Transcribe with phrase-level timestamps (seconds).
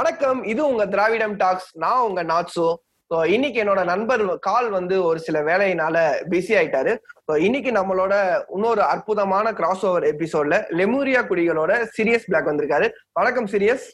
[0.00, 0.38] வணக்கம்.
[0.50, 1.66] இது உங்க திராவிடம் டாக்ஸ்.
[1.82, 2.66] நான் உங்க நாட்சோ
[3.10, 5.96] ஸோ இன்னைக்கு என்னோட நண்பர் கால் வந்து ஒரு சில வேலையினால
[6.32, 6.92] பிஸி ஆயிட்டாரு.
[7.26, 8.12] ஸோ இன்னைக்கு நம்மளோட
[8.56, 12.88] இன்னொரு அற்புதமான கிராஸ் ஓவர் எபிசோட்ல லெமூரியா குடிகளோட சீரியஸ் பிளாக் வந்திருக்காரு.
[13.20, 13.86] வணக்கம் சீரியஸ்.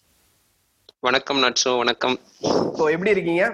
[1.08, 2.16] வணக்கம் நட்சோ வணக்கம்.
[2.78, 3.44] ஸோ எப்படி இருக்கீங்க?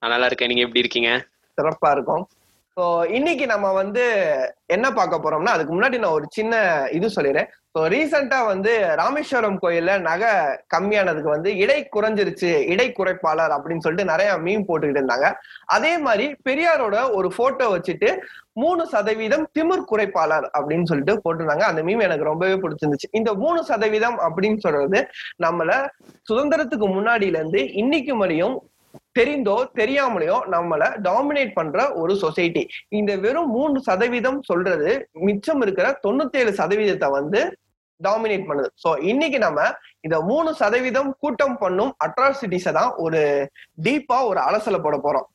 [0.00, 0.52] நான் நல்லா இருக்கேன்.
[0.52, 1.12] நீங்க எப்படி இருக்கீங்க?
[1.58, 2.24] சிறப்பா இருக்கும்.
[2.76, 4.02] ஸோ இன்னைக்கு நம்ம வந்து
[4.74, 6.54] என்ன பார்க்க போறோம்னா அதுக்கு முன்னாடி நான் ஒரு சின்ன
[6.96, 7.48] இது சொல்லிடுறேன்.
[7.74, 10.32] ஸோ ரீசெண்டா வந்து ராமேஸ்வரம் கோயில்ல நகை
[10.74, 15.30] கம்மியானதுக்கு வந்து இடை குறைஞ்சிருச்சு இடை குறைப்பாளர் அப்படின்னு சொல்லிட்டு நிறைய மீன் போட்டுக்கிட்டு இருந்தாங்க.
[15.76, 18.10] அதே மாதிரி பெரியாரோட ஒரு போட்டோ வச்சுட்டு
[18.62, 21.66] மூணு சதவீதம் திமிர் குறைப்பாளர் அப்படின்னு சொல்லிட்டு போட்டிருந்தாங்க.
[21.70, 23.12] அந்த மீம் எனக்கு ரொம்பவே பிடிச்சிருந்துச்சு.
[23.20, 25.00] இந்த மூணு சதவீதம் அப்படின்னு சொல்றது
[25.46, 25.72] நம்மள
[26.30, 28.56] சுதந்திரத்துக்கு முன்னாடியில இருந்து இன்னைக்கு வரையும்
[29.18, 32.64] தெரிந்தோ தெரியாமலையோ நம்மள டாமினேட் பண்ற ஒரு சொசைட்டி
[32.98, 34.90] இந்த வெறும் மூணு சதவீதம் சொல்றது
[35.28, 37.40] மிச்சம் இருக்கிற தொண்ணூத்தேழு சதவீதத்தை வந்து
[38.00, 38.68] டாமினேட் பண்ணுது.
[38.82, 39.60] சோ இன்னைக்கு நம்ம
[40.06, 43.22] இந்த மூணு சதவீதம் கூட்டம் பண்ணும் அட்ராசிட்டிஸை தான் ஒரு
[43.86, 45.26] டீப்பா ஒரு அலசல போட போறோம்.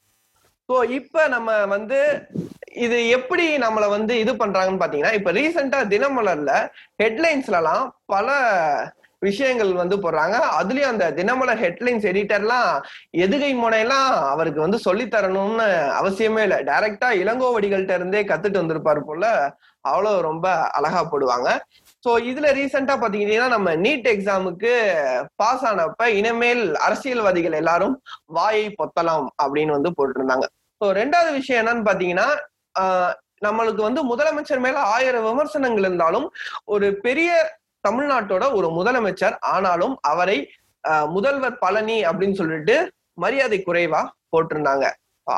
[0.69, 1.99] ஸோ இப்ப நம்ம வந்து
[2.85, 6.51] இது எப்படி நம்மள வந்து இது பண்றாங்கன்னு பாத்தீங்கன்னா இப்ப ரீசெண்டா தினமலர்ல
[7.01, 8.27] ஹெட்லைன்ஸ்லலாம் பல
[9.21, 10.35] விஷயங்கள் வந்து போடுறாங்க.
[10.59, 12.69] அதுலயும் அந்த தினமலர் ஹெட்லைன்ஸ் எடிட்டர்லாம்
[13.25, 15.67] எதுகை முனையெல்லாம் அவருக்கு வந்து சொல்லி தரணும்னு
[15.99, 16.59] அவசியமே இல்லை.
[16.69, 19.25] டைரக்டா இளங்கோவடிகள்கிட்ட இருந்தே கத்துட்டு வந்திருப்பாரு போல
[19.85, 20.47] அவ்வளவு ரொம்ப
[20.77, 21.49] அழகா போடுவாங்க.
[22.03, 24.73] சோ இதுல ரீசெண்டா பாத்தீங்கன்னா நம்ம நீட் எக்ஸாமுக்கு
[25.35, 27.95] பாஸ் ஆனப்ப இனிமேல் அரசியல்வாதிகள் எல்லாரும்
[28.37, 30.45] வாயை பொத்தலாம் அப்படின்னு வந்து போட்டிருந்தாங்க.
[30.81, 32.29] ஸோ ரெண்டாவது விஷயம் என்னன்னு பாத்தீங்கன்னா
[32.81, 33.13] ஆஹ்
[33.45, 36.25] நம்மளுக்கு வந்து முதலமைச்சர் மேல ஆயிரம் விமர்சனங்கள் இருந்தாலும்
[36.73, 37.29] ஒரு பெரிய
[37.87, 40.37] தமிழ்நாட்டோட ஒரு முதலமைச்சர் ஆனாலும் அவரை
[41.15, 42.75] முதல்வர் பழனி அப்படின்னு சொல்லிட்டு
[43.23, 44.01] மரியாதை குறைவா
[44.33, 44.85] போட்டிருந்தாங்க.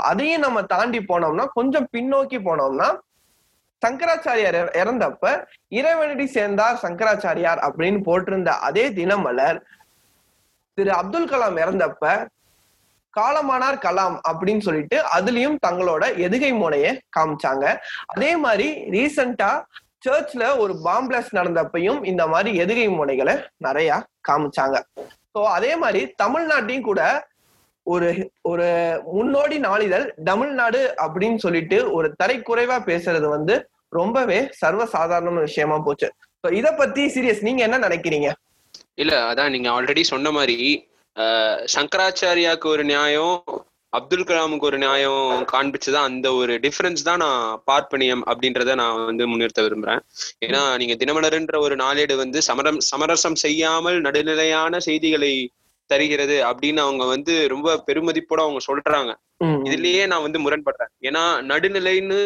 [0.09, 2.90] அதையும் நம்ம தாண்டி போனோம்னா கொஞ்சம் பின்னோக்கி போனோம்னா
[3.81, 5.31] சங்கராச்சாரியார் இறந்தப்ப
[5.79, 9.59] இறைவனடி சேர்ந்தார் சங்கராச்சாரியார் அப்படின்னு போட்டிருந்த அதே தினமலர்
[10.78, 12.13] திரு அப்துல் கலாம் இறந்தப்ப
[13.13, 16.85] காலமானார் கலாம் அப்படின்னு சொல்லிட்டு அதுலயும் தங்களோட எதுகை முனைய
[17.18, 17.66] காமிச்சாங்க.
[18.13, 19.51] அதே மாதிரி ரீசண்டா
[20.06, 23.90] சர்ச்ல ஒரு பாம்பிளாஸ் நடந்தப்பையும் இந்த மாதிரி எதிரி முனைகளை நிறைய
[24.30, 24.78] காமிச்சாங்க.
[25.34, 27.02] சோ அதே மாதிரி தமிழ்நாட்டையும் கூட
[27.88, 28.09] ஒரு
[28.52, 28.68] ஒரு
[29.16, 33.56] முன்னோடி நாளிதழ் தமிழ்நாடு அப்படின்னு சொல்லிட்டு ஒரு தரைக்குறைவா பேசுறது வந்து
[34.00, 36.08] ரொம்பவே சர்வசாதாரண விஷயமா போச்சு.
[36.44, 38.30] ஸோ இதை பத்தி சீரியஸ் நீங்க என்ன நினைக்கிறீங்க?
[39.02, 40.58] இல்ல அதான் நீங்க ஆல்ரெடி சொன்ன மாதிரி
[41.16, 43.38] சங்கராச்சாரியாவுக்கு சங்கராச்சாரியாக்கு ஒரு நியாயம்
[43.94, 49.62] அப்துல் கலாமுக்கு ஒரு நியாயம் காண்பிச்சுதான் அந்த ஒரு டிஃபரன்ஸ் தான் நான் பார்ப்பனியம் அப்படின்றத நான் வந்து முன்னிறுத்த
[49.62, 50.02] விரும்புறேன்.
[50.46, 55.34] ஏன்னா நீங்க தினமலர்ன்ற ஒரு நாளேடு வந்து சமரம் சமரசம் செய்யாமல் நடுநிலையான செய்திகளை
[55.90, 59.14] தருகிறது அப்படின்னு அவங்க வந்து ரொம்ப பெருமதிப்போட அவங்க சொல்றாங்க.
[59.70, 60.92] இதுலயே நான் வந்து முரண்படுறேன்.
[61.02, 62.20] ஏன்னா நடுநிலைன்னு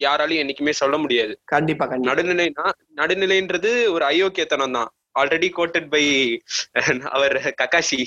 [0.00, 1.32] யாராலையும் என்னைக்குமே சொல்ல முடியாது.
[1.44, 2.14] கண்டிப்பா கண்டிப்பா.
[2.14, 2.66] நடுநிலைனா
[2.96, 6.04] நடுநிலைன்றது ஒரு அயோக்கியத்தனம் தான் ஆல்ரெடி கோட்டட் பை
[7.10, 8.00] அவர் ககாஷி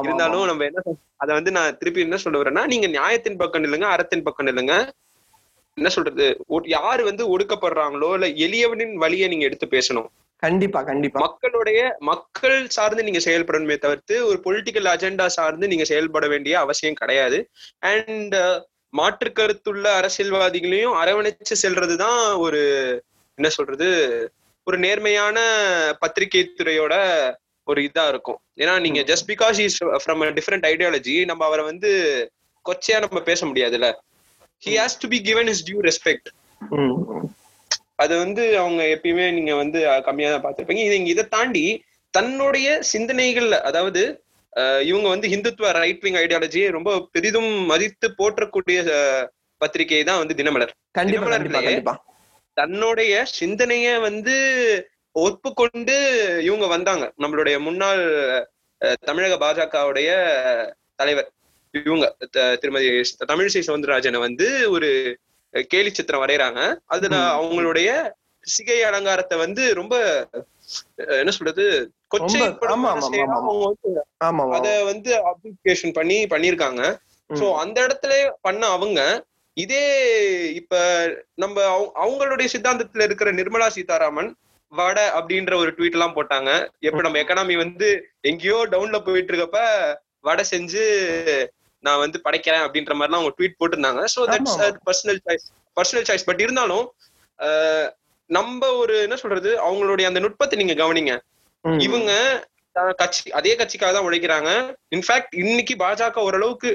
[0.00, 4.22] இருந்தாலும் நம்ம என்ன அத வந்து நான் திருப்பி என்ன சொல்ல வரேன்னா நீங்க நியாயத்தின் பக்கம் நில்லுங்க அறத்தின்
[4.22, 4.74] பக்கம் நில்லுங்க.
[5.76, 6.26] என்ன சொல்றது?
[6.66, 10.08] யாரு வந்து ஒடுக்கப்படுறாங்களோ இல்ல எளியவனின் வழியை நீங்க எடுத்து பேசணும்.
[10.42, 11.20] கண்டிப்பா கண்டிப்பா.
[11.20, 17.38] மக்களுடைய மக்கள் சார்ந்து நீங்க செயல்படணுமே தவிர்த்து ஒரு பொலிட்டிக்கல் அஜெண்டா சார்ந்து நீங்க செயல்பட வேண்டிய அவசியம் கிடையாது.
[17.78, 18.36] அண்ட்
[18.88, 22.62] மாற்று கருத்துள்ள அரசியல்வாதிகளையும் அரவணைச்சு செல்றதுதான் ஒரு
[23.38, 23.88] என்ன சொல்றது
[24.68, 25.38] ஒரு நேர்மையான
[26.02, 26.94] பத்திரிகை துறையோட
[27.66, 28.38] ஒரு இதா இருக்கும்.
[28.62, 31.90] ஏன்னா நீங்க just because is from different ideology நம்ம அவரை வந்து
[32.66, 33.88] கொச்சையா நம்ம பேச முடியாதுல்ல.
[34.66, 36.28] He has to be given is due respect.
[38.02, 40.84] அது வந்து அவங்க எப்பயுமே நீங்க வந்து கம்மியா தான் பார்த்திருப்பீங்க.
[40.88, 41.64] இது இதை தாண்டி
[42.14, 44.02] தன்னுடைய சிந்தனைகள்ல அதாவது
[44.90, 48.78] இவங்க வந்து ஹிந்துத்துவ ரைட் விங் ஐடியாலஜியை ரொம்ப பெரிதும் மதித்து போற்றக்கூடிய
[49.60, 50.72] பத்திரிகை தான் வந்து தினமலர்.
[50.98, 51.94] தினமலர்லயே கண்டிப்பா.
[52.56, 54.34] தன்னுடைய சிந்தனைய வந்து
[55.16, 55.96] ஒப்புக்கொண்டு
[56.40, 58.02] இவங்க வந்தாங்க நம்மளுடைய முன்னாள்
[59.00, 60.10] தமிழக பாஜகவுடைய
[60.96, 61.30] தலைவர்
[61.74, 62.06] இவங்க
[62.56, 62.88] திருமதி
[63.30, 64.88] தமிழிசை சவுந்தரராஜனை வந்து ஒரு
[65.54, 67.16] கேலி சித்திரம் வரையறாங்க அதுல.
[67.38, 67.88] அவங்களுடைய
[68.44, 69.94] சிகை அலங்காரத்தை வந்து ரொம்ப
[71.20, 71.64] என்ன சொல்றது
[74.26, 76.82] ஆமா அத வந்து அப்ளிகேஷன் பண்ணி பண்ணிருக்காங்க.
[77.30, 79.00] சோ அந்த இடத்துல பண்ண அவங்க
[79.54, 80.76] இதே இப்ப
[81.34, 84.36] நம்ம அவங்க- அவங்களுடைய சித்தாந்தத்துல இருக்கிற நிர்மலா சீதாராமன்
[84.68, 86.50] வடை அப்படின்ற ஒரு ட்வீட் எல்லாம் போட்டாங்க.
[86.80, 87.88] எப்ப நம்ம எக்கனாமி வந்து
[88.20, 89.58] எங்கேயோ டவுன்ல போயிட்டு இருக்கப்ப
[90.20, 90.84] வடை செஞ்சு
[91.84, 94.04] நான் வந்து படைக்கிறேன் அப்படின்ற மாதிரிலாம் அவங்க ட்வீட் போட்டிருந்தாங்க.
[94.14, 94.58] So that's.
[94.86, 95.46] Personal choice
[95.76, 96.92] personal choice but இருந்தாலும்
[98.30, 101.12] நம்ம ஒரு என்ன சொல்றது அவங்களுடைய அந்த நுட்பத்தை நீங்க கவனிங்க.
[101.82, 102.12] இவங்க
[103.00, 104.50] கட்சி அதே கட்சிக்காக தான் உழைக்கிறாங்க.
[104.96, 106.70] இன்ஃபேக்ட் இன்னைக்கு பாஜக ஓரளவுக்கு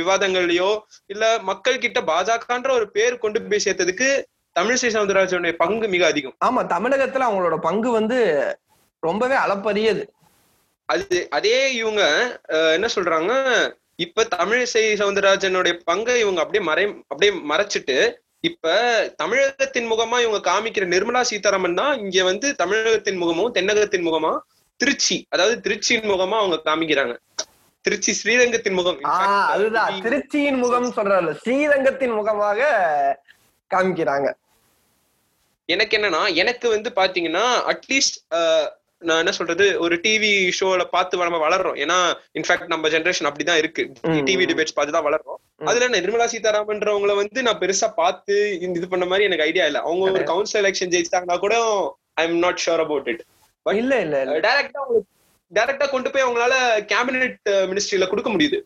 [0.00, 0.70] விவாதங்கள்லயோ
[1.06, 4.08] இல்ல மக்கள் கிட்ட பாஜகன்ற ஒரு பேர் கொண்டு போய் சேர்த்ததுக்கு
[4.56, 6.36] தமிழிசை சவுந்தரராஜனுடைய பங்கு மிக அதிகம்.
[6.46, 8.18] ஆமா தமிழகத்துல அவங்களோட பங்கு வந்து
[9.02, 10.04] ரொம்பவே அளப்பரியது.
[10.88, 12.02] அது அதே இவங்க
[12.76, 13.32] என்ன சொல்றாங்க?
[14.04, 17.96] இப்ப தமிழிசை சவுந்தரராஜனுடைய பங்கை இவங்க அப்படியே மறை அப்படியே மறைச்சிட்டு
[18.40, 18.74] இப்ப
[19.16, 24.32] தமிழகத்தின் முகமா இவங்க காமிக்கிற நிர்மலா சீதாராமன் தான் இங்க வந்து தமிழகத்தின் முகமும் தென்னகத்தின் முகமா
[24.80, 25.16] திருச்சி.
[25.34, 27.14] அதாவது திருச்சியின் முகமா அவங்க காமிக்கிறாங்க.
[27.84, 28.98] திருச்சி ஸ்ரீரங்கத்தின் முகம்.
[29.54, 30.00] அதுதான்.
[30.06, 32.60] திருச்சியின் முகம் சொல்றாரு ஸ்ரீரங்கத்தின் முகமாக
[33.70, 34.28] காமிக்கிறாங்க.
[35.74, 38.18] எனக்கு என்னன்னா எனக்கு வந்து பாத்தீங்கன்னா அட்லீஸ்ட்
[39.08, 41.76] நான் என்ன சொல்றது ஒரு டிவி ஷோல பார்த்து நம்ம வளர்றோம்.
[41.84, 41.98] ஏன்னா
[42.38, 43.82] இன்ஃபேக்ட் நம்ம ஜெனரேஷன் அப்படிதான் இருக்கு.
[44.28, 45.38] டிவி டிபேட்ஸ் பார்த்து தான் வளர்றோம்.
[45.70, 49.80] அதுல நிர்மலா சீதாராமன்றவங்கள வந்து நான் பெருசா பார்த்து இந்த இது பண்ண மாதிரி எனக்கு ஐடியா இல்ல.
[49.86, 51.56] அவங்க ஒரு கவுன்சில் எலெக்ஷன் ஜெயிச்சிட்டாங்கன்னா கூட
[52.22, 53.22] I am not sure about it
[53.72, 54.40] இல்ல இல்ல இல்ல.
[54.40, 55.14] டைரக்டா உங்களுக்கு
[55.52, 56.54] டைரக்டா கொண்டு போய் அவங்களால
[56.84, 58.58] கேபினெட் மினிஸ்ட்ரியில கொடுக்க முடியுது.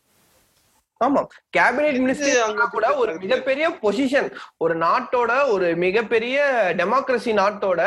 [1.00, 1.26] ஆமா.
[1.56, 6.36] கேபினெட் மினிஸ்டர் அங்க கூட ஒரு மிகப்பெரிய பொசிஷன் ஒரு நாட்டோட ஒரு மிகப்பெரிய
[6.76, 7.80] டெமோக்ரஸி நாட்டோட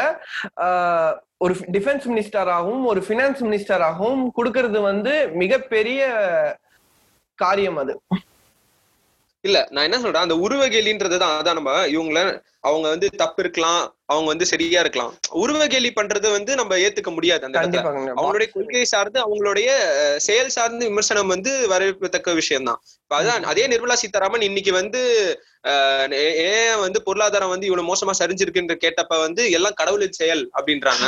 [1.38, 6.02] ஒரு டிஃபென்ஸ் மினிஸ்டராகவும் ஒரு ஃபினான்ஸ் மினிஸ்டராகவும் கொடுக்கறது வந்து மிகப்பெரிய
[7.36, 8.02] காரியம் அது.
[9.46, 12.20] இல்ல நான் என்ன சொல்றேன் அந்த உருவகேலின்றது தான் அதான் நம்ம இவங்கள
[12.62, 15.12] அவங்க வந்து தப்பு இருக்கலாம் அவங்க வந்து சரியா இருக்கலாம்.
[15.42, 17.82] உருவகேலி பண்றது வந்து நம்ம ஏத்துக்க முடியாது அந்த இடத்துல.
[18.14, 19.68] அவங்களுடைய கொள்கை சார்ந்து அவங்களுடைய
[20.20, 22.80] செயல் சார்ந்து விமர்சனம் வந்து வரவேற்கத்தக்க விஷயம் தான்.
[23.12, 25.02] அதான் அதே நிர்மலா சீதாராமன் இன்னைக்கு வந்து
[26.20, 31.06] ஏ- ஏன் வந்து பொருளாதாரம் வந்து இவ்வளவு மோசமா சரிஞ்சிருக்குன்ற கேட்டப்ப வந்து எல்லாம் கடவுளின் செயல் அப்படின்றாங்க.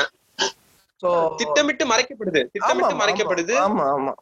[1.38, 3.56] திட்டமிட்டு மறைக்கப்படுது திட்டமிட்டு மறைக்கப்படுது.
[3.63, 4.13] ஆமா ஆமா.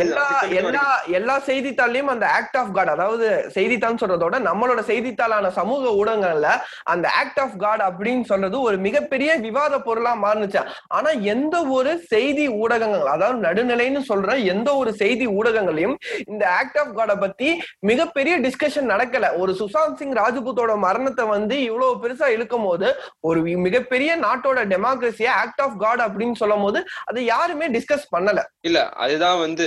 [0.00, 0.26] எல்லா
[0.60, 0.84] எல்லா
[1.18, 6.48] எல்லா செய்தித்தாள்லயும் அந்த ஆக்ட் ஆஃப் காட் அதாவது செய்தித்தாள் சொல்றதோட நம்மளோட செய்தித்தாளான சமூக ஊடகங்கள்ல
[6.84, 10.60] அந்த ஆக்ட் ஆஃப் காட் அப்படின்னு சொல்றது ஒரு மிகப்பெரிய விவாத பொருளா மாறுனுச்சு.
[10.88, 15.96] ஆனா எந்த ஒரு செய்தி ஊடகங்கள் அதாவது நடுநிலைன்னு சொல்ற எந்த ஒரு செய்தி ஊடகங்களையும்
[16.26, 17.48] இந்த ஆக்ட் ஆஃப் காட பத்தி
[17.90, 19.24] மிகப்பெரிய டிஸ்கஷன் நடக்கல.
[19.36, 22.88] ஒரு சுசாந்த் சிங் ராஜ்புத்தோட மரணத்தை வந்து இவ்வளவு பெருசா இழுக்கும் போது
[23.20, 28.40] ஒரு மிகப்பெரிய நாட்டோட டெமோக்ரஸிய ஆக்ட் ஆஃப் காட் அப்படின்னு சொல்லும் போது அதை யாருமே டிஸ்கஸ் பண்ணல.
[28.68, 29.66] இல்ல அதுதான் வந்து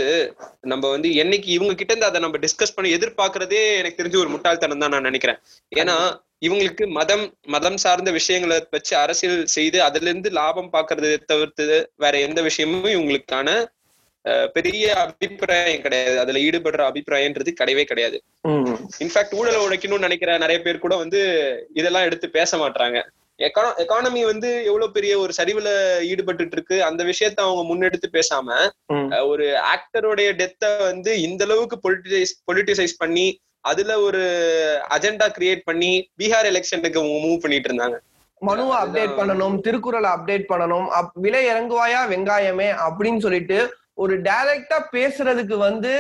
[0.71, 4.83] நம்ம வந்து என்னைக்கு இவங்க கிட்ட இருந்து அதை நம்ம டிஸ்கஸ் பண்ணி எதிர்பார்க்கறதே எனக்கு தெரிஞ்சு ஒரு முட்டாள்தனம்
[4.83, 5.39] தான் நான் நினைக்கிறேன்.
[5.71, 5.95] ஏன்னா
[6.45, 12.39] இவங்களுக்கு மதம் மதம் சார்ந்த விஷயங்களை வச்சு அரசியல் செய்து அதுல இருந்து லாபம் பாக்குறதை தவிர்த்து வேற எந்த
[12.49, 13.49] விஷயமும் இவங்களுக்கான
[14.55, 16.15] பெரிய அபிப்பிராயம் கிடையாது.
[16.21, 18.17] அதுல ஈடுபடுற அபிப்பிராயம்ன்றது கிடையவே கிடையாது.
[19.03, 21.19] இன்ஃபேக்ட் ஊழலை உழைக்கணும்னு நினைக்கிற நிறைய பேர் கூட வந்து
[21.79, 22.99] இதெல்லாம் எடுத்து பேச மாட்டாங்க
[23.39, 25.69] எக்கானமி வந்து எவ்வளவு பெரிய ஒரு சரிவுல
[26.03, 28.57] ஈடுபட்டுட்டு இருக்கு அந்த விஷயத்த அவங்க முன்னெடுத்து பேசாம
[29.27, 33.27] ஒரு ஆக்டருடைய டெத்தை வந்து இந்த அளவுக்கு பொலிட்டிசைஸ் பொலிட்டிசைஸ் பண்ணி
[33.65, 34.21] அதுல ஒரு
[34.89, 37.97] அஜெண்டா கிரியேட் பண்ணி பீகார் எலெக்ஷனுக்கு மூவ் பண்ணிட்டு இருந்தாங்க.
[38.41, 43.57] மனுவை அப்டேட் பண்ணணும் திருக்குறளை அப்டேட் பண்ணணும் அப்- விலை இறங்குவாயா வெங்காயமே அப்படின்னு சொல்லிட்டு
[43.93, 45.91] ஒரு டைரக்டா பேசுறதுக்கு வந்து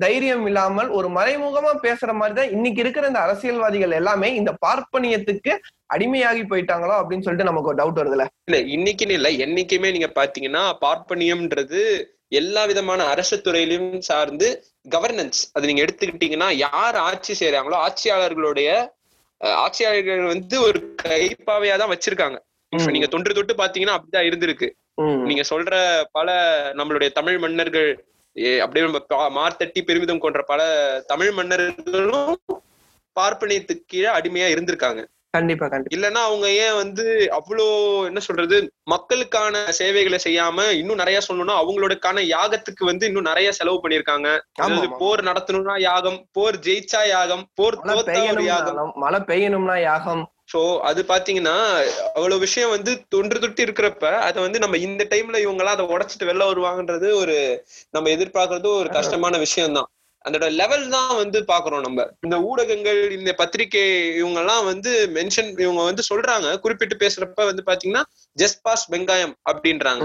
[0.00, 5.52] தைரியம் இல்லாமல் ஒரு மறைமுகமா பேசுற மாதிரி தான் இன்னைக்கு இருக்கிற இந்த அரசியல்வாதிகள் எல்லாமே இந்த பார்ப்பனியத்துக்கு
[5.90, 9.30] அடிமையாகி போயிட்டாங்களோ அப்படின்னு சொல்லிட்டு நமக்கு ஒரு டவுட் வருதுல இல்ல இன்னைக்குன்னு இல்ல.
[9.44, 11.80] என்னைக்குமே நீங்க பாத்தீங்கன்னா பார்ப்பனியம்ன்றது
[12.32, 14.48] எல்லா விதமான அரசு துறையிலும் சார்ந்து
[14.88, 18.68] கவர்னன்ஸ் அது நீங்க எடுத்துக்கிட்டீங்கன்னா யார் ஆட்சி செய்யறாங்களோ ஆட்சியாளர்களுடைய
[19.58, 22.38] ஆட்சியாளர்கள் வந்து ஒரு கைப்பாவையா தான் வச்சிருக்காங்க.
[22.72, 22.90] இப்ப.
[22.90, 24.68] நீங்க தொன்று தொட்டு பாத்தீங்கன்னா அப்படிதான் இருந்திருக்கு.
[25.28, 25.74] நீங்க சொல்ற
[26.12, 26.28] பல
[26.78, 27.90] நம்மளுடைய தமிழ் மன்னர்கள்
[28.36, 30.60] அப்படியே நம்ம மார்த்தட்டி பெருமிதம் கொண்ட பல
[31.06, 32.36] தமிழ் மன்னர்களும்
[33.16, 35.04] பார்ப்பனியத்துக்கு கீழே அடிமையா இருந்திருக்காங்க.
[35.30, 35.96] கண்டிப்பா கண்டிப்பா.
[35.96, 37.66] இல்லைன்னா அவங்க ஏன் வந்து அவ்வளோ
[38.06, 44.28] என்ன சொல்றது மக்களுக்கான சேவைகளை செய்யாம இன்னும் நிறைய சொல்லணும்னா அவங்களுக்கான யாகத்துக்கு வந்து இன்னும் நிறைய செலவு பண்ணிருக்காங்க.
[44.98, 47.78] போர் நடத்தணும்னா யாகம் போர் ஜெயிச்சா யாகம் போர்
[48.44, 48.92] யாகம்.
[48.94, 50.32] மழை பெய்யணும்னா யாகம்.
[50.50, 51.56] சோ அது பாத்தீங்கன்னா
[52.14, 56.28] அவ்வளவு விஷயம் வந்து தொன்று தொட்டு இருக்கிறப்ப அதை வந்து நம்ம இந்த டைம்ல இவங்க எல்லாம் அதை உடைச்சிட்டு
[56.30, 57.36] வெளில வருவாங்கன்றது ஒரு
[57.94, 59.90] நம்ம எதிர்பார்க்கறது ஒரு கஷ்டமான விஷயம் தான்
[60.24, 62.00] அதோட லெவல் தான் வந்து பாக்குறோம் நம்ம.
[62.24, 63.84] இந்த ஊடகங்கள் இந்த பத்திரிகை
[64.18, 68.02] இவங்க எல்லாம் வந்து மென்ஷன் இவங்க வந்து சொல்றாங்க குறிப்பிட்டு பேசுறப்ப வந்து பாத்தீங்கன்னா
[68.36, 70.02] ஜஸ்ட் பாஸ் வெங்காயம் அப்படின்றாங்க.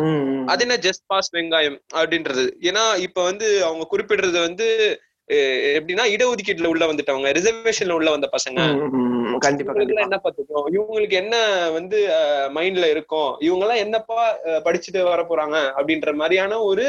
[0.47, 2.45] அது என்ன ஜஸ்ட் பாஸ் வெங்காயம் அப்படின்றது?
[2.61, 4.67] ஏன்னா இப்ப வந்து அவங்க குறிப்பிடுறது வந்து
[5.75, 8.59] எப்படின்னா இடஒதுக்கீட்டுல உள்ள வந்துட்டவங்க ரிசர்வேஷன்ல உள்ள வந்த பசங்க.
[10.03, 11.35] என்ன பார்த்துக்கணும் இவங்களுக்கு என்ன
[11.71, 11.99] வந்து
[12.53, 14.19] மைண்ட்ல இருக்கும் இவங்க எல்லாம் என்னப்பா
[14.65, 16.87] படிச்சுட்டு வர போறாங்க அப்படின்ற மாதிரியான ஒரு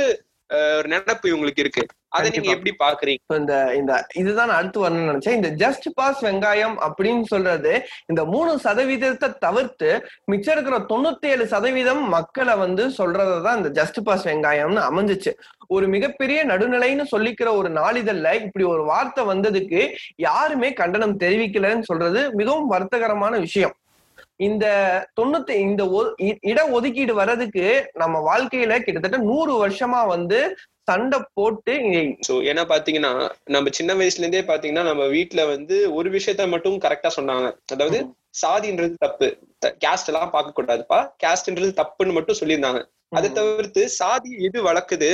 [0.50, 1.86] ஒரு நினைப்பு இவங்களுக்கு இருக்கு.
[2.08, 2.50] அதை நீங்க.
[2.50, 3.36] எப்படி பாக்குறீங்க?
[3.36, 5.38] இந்த இந்த இதுதான் அடுத்து வரணும்னு நினைச்சேன்.
[5.40, 12.08] இந்த ஜஸ்ட் பாஸ் வெங்காயம் அப்படின்னு சொல்றது இந்த மூணு சதவீதத்தை தவிர்த்து மிச்சம் இருக்கிற தொண்ணூத்தி ஏழு சதவீதம்
[12.08, 15.32] மக்களை வந்து சொல்றதுதான் இந்த ஜஸ்ட் பாஸ் வெங்காயம்னு அமைஞ்சிச்சு.
[15.68, 22.70] ஒரு மிகப்பெரிய நடுநிலைன்னு சொல்லிக்கிற ஒரு நாளிதழ்ல இப்படி ஒரு வார்த்தை வந்ததுக்கு யாருமே கண்டனம் தெரிவிக்கலன்னு சொல்றது மிகவும்
[22.70, 23.74] வருத்தகரமான விஷயம்.
[24.40, 24.66] இந்த
[25.18, 25.82] தொண்ணூத்தி இந்த
[26.50, 30.40] இட ஒதுக்கீடு வர்றதுக்கு நம்ம வாழ்க்கையில கிட்டத்தட்ட நூறு வருஷமா வந்து
[30.88, 31.74] சண்டை போட்டு
[32.26, 33.12] சோ ஏன்னா பாத்தீங்கன்னா
[33.54, 37.48] நம்ம சின்ன வயசுல இருந்தே பாத்தீங்கன்னா நம்ம வீட்ல வந்து ஒரு விஷயத்த மட்டும் கரெக்டா சொன்னாங்க.
[37.72, 37.98] அதாவது
[38.42, 39.28] சாதின்றது தப்பு.
[39.84, 40.98] கேஸ்ட் எல்லாம் பார்க்க கூடாதுப்பா.
[41.24, 42.82] கேஸ்ட்ன்றது தப்புன்னு மட்டும் சொல்லியிருந்தாங்க.
[43.16, 45.10] அதை தவிர்த்து சாதி எது வளர்க்குது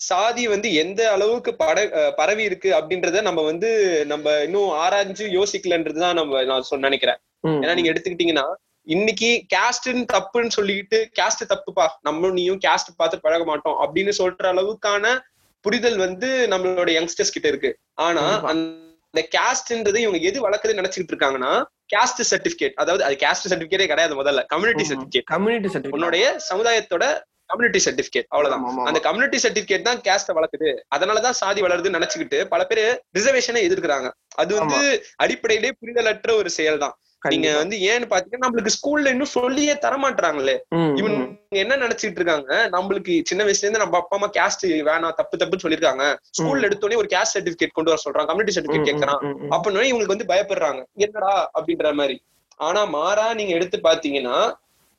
[0.00, 1.84] சாதி வந்து எந்த அளவுக்கு பட
[2.16, 3.70] பரவி இருக்கு அப்படின்றத நம்ம வந்து
[4.06, 7.20] நம்ம இன்னும் ஆராய்ஞ்சு யோசிக்கலன்றதுதான் நம்ம நான் சொன்ன நினைக்கிறேன்.
[7.62, 8.46] ஏன்னா நீங்க எடுத்துக்கிட்டீங்கன்னா
[8.86, 11.86] இன்னைக்கு கேஸ்ட்னு தப்புன்னு சொல்லிக்கிட்டு கேஸ்ட் தப்புப்பா.
[12.00, 15.18] நம்மளும் நீயும் கேஸ்ட் பார்த்து பழக மாட்டோம் அப்படின்னு சொல்ற அளவுக்கான
[15.60, 17.78] புரிதல் வந்து நம்மளோட யங்ஸ்டர்ஸ் கிட்ட இருக்கு.
[17.94, 18.40] ஆனா.
[18.42, 21.64] அந்த கேஸ்ட்ன்றது இவங்க எது வளர்க்குதுன்னு நினைச்சிட்டு இருக்காங்கன்னா
[21.94, 24.46] கேஸ்ட் சர்டிபிகேட் அதாவது அது கேஸ்ட் சர்டிபிகேட்டே கிடையாது முதல்ல.
[24.46, 24.94] கம்யூனிட்டி.
[24.94, 27.04] சர்டிபிகேட் கம்யூனிட்டி சர்டிபிகேட் உன்னுடைய சமுதாயத்தோட
[27.46, 28.86] கம்யூனிட்டி சர்டிபிகேட் அவ்வளவுதான்.
[28.86, 30.78] அந்த கம்யூனிட்டி சர்டிபிகேட் தான் கேஸ்ட வளர்க்குது.
[30.96, 34.10] அதனாலதான் சாதி வளருதுன்னு நினைச்சுக்கிட்டு பல பேர் ரிசர்வேஷனை எதிர்க்கிறாங்க.
[34.34, 36.98] அது வந்து அடிப்படையிலே புரிதலற்ற ஒரு செயல் தான்
[37.30, 40.56] நீங்க வந்து ஏன்னு பாத்தீங்கன்னா நம்மளுக்கு ஸ்கூல்ல இன்னும் சொல்லியே தரமாட்டாங்களே
[41.00, 41.16] இவன்
[41.48, 46.04] என்ன நினைச்சிட்டு இருக்காங்க நம்மளுக்கு சின்ன வயசுல இருந்து நம்ம அப்பா அம்மா கேஸ்ட் வேணாம் தப்பு தப்புன்னு சொல்லிருக்காங்க
[46.38, 48.26] ஸ்கூல்ல எடுத்தோடனே ஒரு கேஸ்ட் சர்டிபிகேட் கொண்டு வர சொல்றாங்க.
[48.26, 50.82] கம்யூனிட்டி சர்டிபிகேட் கேட்கறான் அப்படின்னு இவங்களுக்கு வந்து பயப்படுறாங்க.
[50.96, 52.16] என்னடா அப்படின்ற மாதிரி.
[52.60, 54.36] ஆனா மாறா நீங்க எடுத்து பாத்தீங்கன்னா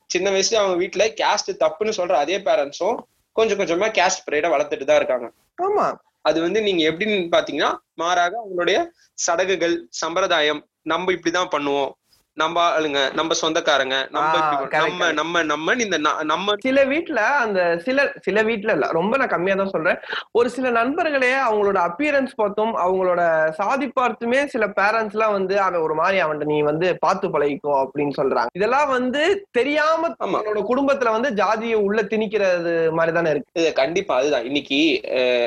[0.10, 2.98] சின்ன வயசுல அவங்க வீட்டுல கேஸ்ட் தப்புன்னு சொல்ற அதே பேரண்ட்ஸும்
[3.36, 5.28] கொஞ்சம் கொஞ்சமா கேஸ்ட் ப்ரைட வளர்த்துட்டு தான் இருக்காங்க.
[5.62, 5.88] ஆமா.
[6.22, 8.78] அது வந்து நீங்க எப்படின்னு பாத்தீங்கன்னா மாறாக அவங்களுடைய
[9.18, 11.92] சடங்குகள் சம்பிரதாயம் நம்ம இப்படிதான் பண்ணுவோம்.
[12.38, 14.34] நம்ம ஆளுங்க நம்ம சொந்தக்காரங்க நம்ம
[14.74, 15.06] நம்ம.
[15.20, 15.98] நம்ம நம்ம இந்த
[16.32, 19.98] நம்ம சில வீட்ல அந்த சில சில வீட்ல இல்ல ரொம்ப நான் கம்மியா தான் சொல்றேன்.
[20.32, 25.98] ஒரு சில நண்பர்களே அவங்களோட அப்பியரன்ஸ் பார்த்தும் அவங்களோட சாதி பார்த்துமே சில பேரண்ட்ஸ் எல்லாம் வந்து அவன் ஒரு
[26.02, 28.54] மாதிரி அவன்கிட்ட நீ வந்து பார்த்து பழகிக்கோ அப்படின்னு சொல்றாங்க.
[28.54, 30.12] இதெல்லாம் வந்து தெரியாம.
[30.26, 33.66] அவங்களோட குடும்பத்துல வந்து ஜாதியை உள்ள திணிக்கிறது மாதிரி தானே இருக்கு.
[33.82, 34.48] கண்டிப்பா அதுதான்.
[34.52, 34.82] இன்னைக்கு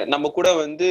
[0.07, 0.91] நம்ம கூட வந்து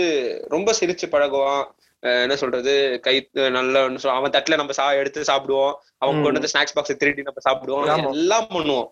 [0.50, 1.65] ரொம்ப சிரிச்சு பழகுவான்.
[2.01, 5.74] என்ன சொல்றது கை நல்ல அவன் தட்டுல நம்ம சா எடுத்து சாப்பிடுவோம்.
[5.98, 6.24] அவன் ம்.
[6.24, 8.10] கொண்டு வந்து ஸ்நாக்ஸ் பாக்ஸ் திருடி நம்ம சாப்பிடுவோம்.
[8.10, 8.86] எல்லாம் பண்ணுவோம்.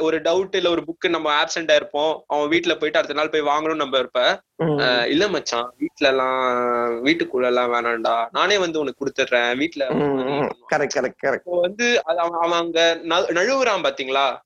[0.00, 2.24] ஒரு டவுட் இல்ல ஒரு புக் நம்ம ஆப்சென்டா இருப்போம்.
[2.26, 4.40] அவன் வீட்டுல போயிட்டு அடுத்த நாள் போய் வாங்கணும்னு நம்ம இருப்ப.
[5.06, 8.26] இல்ல மச்சான் வீட்ல எல்லாம் வீட்டுக்குள்ள எல்லாம் வேணாம்டா.
[8.32, 9.68] நானே வந்து உனக்கு கொடுத்துட்றேன்.
[9.68, 9.86] வீட்டுல
[11.44, 14.40] வந்து அவன் நழு- நழுவுறான் பாத்தீங்களா?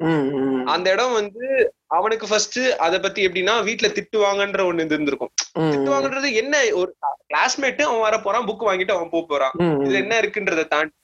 [0.65, 5.33] அந்த இடம் வந்து அவனுக்கு ஃபர்ஸ்ட் அத பத்தி எப்படின்னா வீட்டுல திட்டுவாங்கன்ற ஒண்ணு இருந்திருக்கும்.
[5.73, 6.55] திட்டுவாங்கன்றது என்ன?
[6.81, 6.91] ஒரு
[7.31, 9.55] கிளாஸ்மேட் அவன் வர போறான் புக் வாங்கிட்டு அவன் போக போறான்.
[9.85, 10.99] இதுல என்ன இருக்குன்றத தாண்டி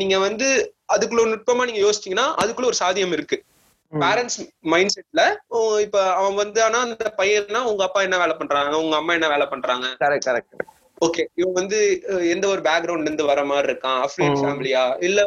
[0.00, 0.46] நீங்க வந்து
[0.94, 3.38] அதுக்குள்ள ஒரு நுட்பமா நீங்க யோசிச்சீங்கன்னா அதுக்குள்ள ஒரு சாதியம் இருக்கு.
[3.92, 4.38] பேரண்ட்ஸ்
[4.72, 5.22] மைண்ட் செட்ல
[5.84, 8.72] இப்ப அவன் வந்து ஆனா அந்த பையன்னா உங்க அப்பா என்ன வேலை பண்றாங்க?
[8.84, 9.86] உங்க அம்மா என்ன வேலை பண்றாங்க?
[10.02, 10.64] கரெக்ட் கரெக்ட்
[11.02, 11.78] ஓகே இவன் வந்து
[12.34, 13.98] எந்த ஒரு பேக்ரவுண்ட்ல இருந்து வர மாதிரி இருக்கான்?
[14.06, 14.38] அஃப்ளியன்.
[14.42, 15.20] ஃபேமிலியா இல்ல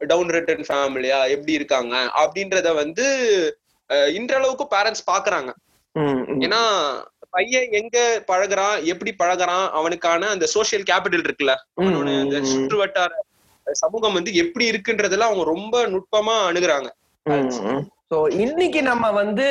[0.00, 1.94] டவுன் ரிட்டன் ஃபேமிலியா எப்படி இருக்காங்க?
[2.22, 3.06] அப்படின்றத வந்து
[4.18, 5.50] இன்றளவுக்கு பேரண்ட்ஸ் பாக்குறாங்க.
[6.44, 6.62] ஏன்னா
[7.36, 7.98] பையன் எங்க
[8.28, 11.54] பழகுறான் எப்படி பழகுறான் அவனுக்கான அந்த சோசியல் கேபிட்டல் இருக்குல்ல.
[11.78, 13.12] அவனோட அந்த சுற்று வட்டார
[13.66, 16.88] சமூகம் வந்து எப்படி இருக்குன்றதெல்லாம் அவங்க ரொம்ப நுட்பமா அணுகுறாங்க.
[18.10, 19.46] சோ இன்னைக்கு நம்ம வந்து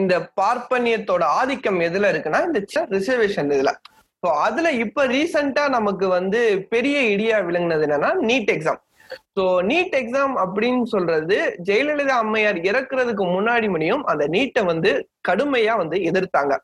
[0.00, 2.60] இந்த பார்ப்பனியத்தோட ஆதிக்கம் எதுல இருக்குன்னா இந்த
[2.96, 3.72] ரிசர்வேஷன் இதுல.
[4.22, 6.40] சோ அதுல இப்ப ரீசெண்டா நமக்கு வந்து
[6.74, 8.80] பெரிய இடியா விளங்குனது என்னன்னா NEET exam
[9.36, 11.36] so NEET exam அப்படின்னு சொல்றது
[11.68, 14.90] ஜெயலலிதா அம்மையார் இறக்குறதுக்கு முன்னாடி மணியும் அந்த நீட்டை வந்து
[15.28, 16.54] கடுமையா வந்து எதிர்த்தாங்க.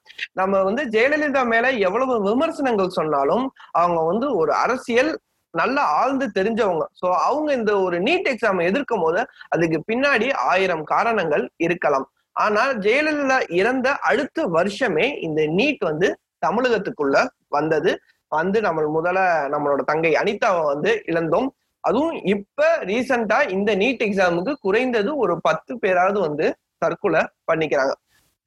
[0.40, 3.45] நம்ம வந்து ஜெயலலிதா மேல எவ்வளவு விமர்சனங்கள் சொன்னாலும்
[3.83, 5.12] அவங்க வந்து ஒரு அரசியல்
[5.54, 6.85] நல்லா ஆழ்ந்து தெரிஞ்சவங்க.
[7.00, 9.21] ஸோ அவங்க இந்த ஒரு நீட் எக்ஸாம் எதிர்க்கும் போது
[9.54, 12.07] அதுக்கு பின்னாடி ஆயிரம் காரணங்கள் இருக்கலாம்.
[12.37, 16.09] ஆனால் ஜெயலலிதா இறந்த அடுத்த வருஷமே இந்த நீட் வந்து
[16.47, 17.16] தமிழகத்துக்குள்ள
[17.57, 17.92] வந்தது.
[18.33, 19.21] வந்து நம்ம முதல்ல
[19.54, 21.49] நம்மளோட தங்கை அனிதாவை வந்து இழந்தோம்.
[21.84, 26.46] அதுவும் இப்ப ரீசெண்டா இந்த நீட் எக்ஸாமுக்கு குறைந்தது ஒரு பத்து பேராவது வந்து
[26.84, 27.94] தற்கொலை பண்ணிக்கிறாங்க.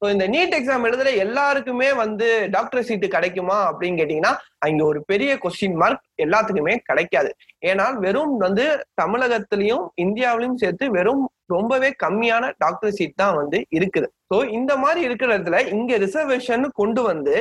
[0.02, 4.32] ஸோ இந்த நீட் எக்ஸாம் எழுதுற எல்லாருக்குமே வந்து டாக்டர் சீட்டு கிடைக்குமா அப்படின்னு கேட்டீங்கன்னா
[4.66, 7.30] அங்க ஒரு பெரிய கொஸ்டின் மார்க் எல்லாத்துக்குமே கிடைக்காது.
[7.70, 8.64] ஏன்னா வெறும் வந்து
[9.02, 11.24] தமிழகத்திலையும் இந்தியாவிலையும் சேர்த்து வெறும்
[11.54, 14.08] ரொம்பவே கம்மியான டாக்டர் சீட் தான் வந்து இருக்குது.
[14.30, 17.34] ஸோ இந்த மாதிரி இருக்கிற இடத்துல இங்க ரிசர்வேஷன் கொண்டு வந்து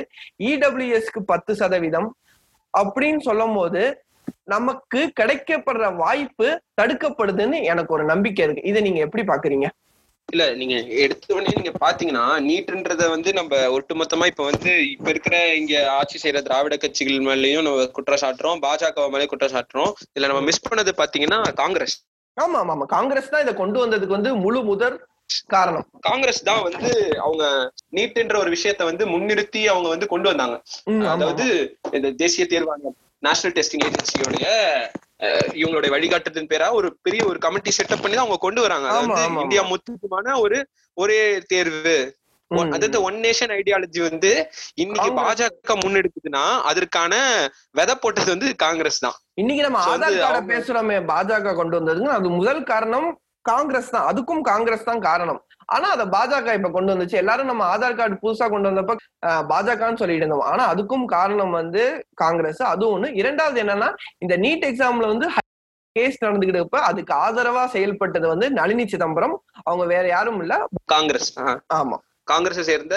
[0.52, 2.10] இடபிள்யூஎஸ்க்கு பத்து சதவீதம்
[2.74, 3.84] அப்படின்னு சொல்லும் போது
[4.48, 6.48] நமக்கு கிடைக்கப்படுற வாய்ப்பு
[6.82, 8.66] தடுக்கப்படுதுன்னு எனக்கு ஒரு நம்பிக்கை இருக்கு.
[8.66, 9.68] இதை நீங்க எப்படி பாக்குறீங்க?
[10.30, 15.74] இல்ல நீங்க எடுத்த உடனே நீங்க பாத்தீங்கன்னா நீட்ன்றத வந்து நம்ம ஒட்டுமொத்தமா இப்ப வந்து இப்ப இருக்கிற இங்க
[15.92, 19.92] ஆட்சி செய்யற திராவிட கட்சிகள் மேலயும் நம்ம குற்றம் சாட்டுறோம் பாஜக மேலே குற்றம் சாட்டுறோம்.
[20.08, 21.96] இதுல நம்ம மிஸ் பண்ணது பாத்தீங்கன்னா காங்கிரஸ்.
[22.38, 22.86] ஆமா ஆமா ஆமா.
[22.88, 24.98] காங்கிரஸ் தான் இதை கொண்டு வந்ததுக்கு வந்து முழு முதற்
[25.48, 25.86] காரணம்.
[26.02, 26.90] காங்கிரஸ் தான் வந்து
[27.20, 27.44] அவங்க
[27.90, 30.56] நீட்ன்ற ஒரு விஷயத்த வந்து முன்னிறுத்தி அவங்க வந்து கொண்டு வந்தாங்க.
[31.14, 31.46] அதாவது
[31.92, 32.98] இந்த தேசிய தேர்வாணையம்.
[33.24, 34.48] நேஷனல் டெஸ்டிங் ஏஜென்சியோடைய
[35.60, 38.88] இவங்களுடைய வழிகாட்டுதலின் பேரா ஒரு பெரிய ஒரு கமிட்டி செட்டப் பண்ணி தான் அவங்க கொண்டு வராங்க.
[38.92, 40.58] அதாவது இந்தியா மொத்தமான ஒரு
[40.98, 41.22] ஒரே
[41.54, 41.96] தேர்வு.
[42.74, 44.32] அதாவது ஒன் நேஷன் ஐடியாலஜி வந்து
[44.84, 45.12] இன்னைக்கு.
[45.20, 47.14] பாஜக முன்னெடுக்குதுன்னா அதற்கான
[47.80, 49.16] விதை போட்டது வந்து காங்கிரஸ் தான்.
[49.42, 53.08] இன்னைக்கு நம்ம ஆதார் கார்டை பேசுறோமே பாஜக கொண்டு வந்ததுங்க அது முதல் காரணம்
[53.46, 54.08] காங்கிரஸ் தான்.
[54.12, 55.40] அதுக்கும் காங்கிரஸ் தான் காரணம்.
[55.70, 57.16] ஆனா அதை பாஜக இப்ப கொண்டு வந்துச்சு.
[57.16, 58.96] எல்லாரும் நம்ம ஆதார் கார்டு புதுசா கொண்டு வந்தப்ப
[59.52, 61.84] பாஜகன்னு சொல்லிட்டு இருந்தோம் ஆனா அதுக்கும் காரணம் வந்து
[62.16, 62.62] காங்கிரஸ்.
[62.74, 63.10] அது ஒண்ணு.
[63.22, 65.28] இரண்டாவது என்னன்னா இந்த நீட் எக்ஸாம்ல வந்து
[65.96, 69.36] கேஸ் நடந்துகிட்டு இருப்ப அதுக்கு ஆதரவா செயல்பட்டது வந்து நளினி சிதம்பரம்.
[69.64, 70.54] அவங்க வேற யாரும் இல்ல.
[70.94, 71.32] காங்கிரஸ்.
[71.74, 71.98] ஆமா.
[72.28, 72.96] காங்கிரஸை சேர்ந்த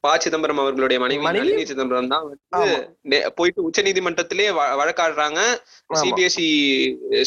[0.00, 1.24] ப சிதம்பரம் அவர்களுடைய மனைவி?
[1.26, 4.46] நளினி சிதம்பரம் தான் வந்து போயிட்டு உச்ச நீதிமன்றத்திலே
[4.80, 5.40] வழக்காடுறாங்க.
[5.90, 6.48] சிபிஎஸ்இ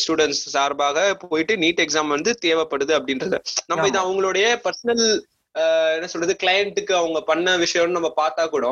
[0.03, 3.39] ஸ்டூடெண்ட்ஸ் சார்பாக போயிட்டு நீட் எக்ஸாம் வந்து தேவைப்படுது அப்படின்றத
[3.71, 3.99] நம்ம இது.
[4.03, 5.05] அவங்களுடைய பர்சனல்
[5.95, 8.67] என்ன சொல்றது கிளையண்ட்டுக்கு அவங்க பண்ண விஷயம்னு நம்ம பார்த்தா கூட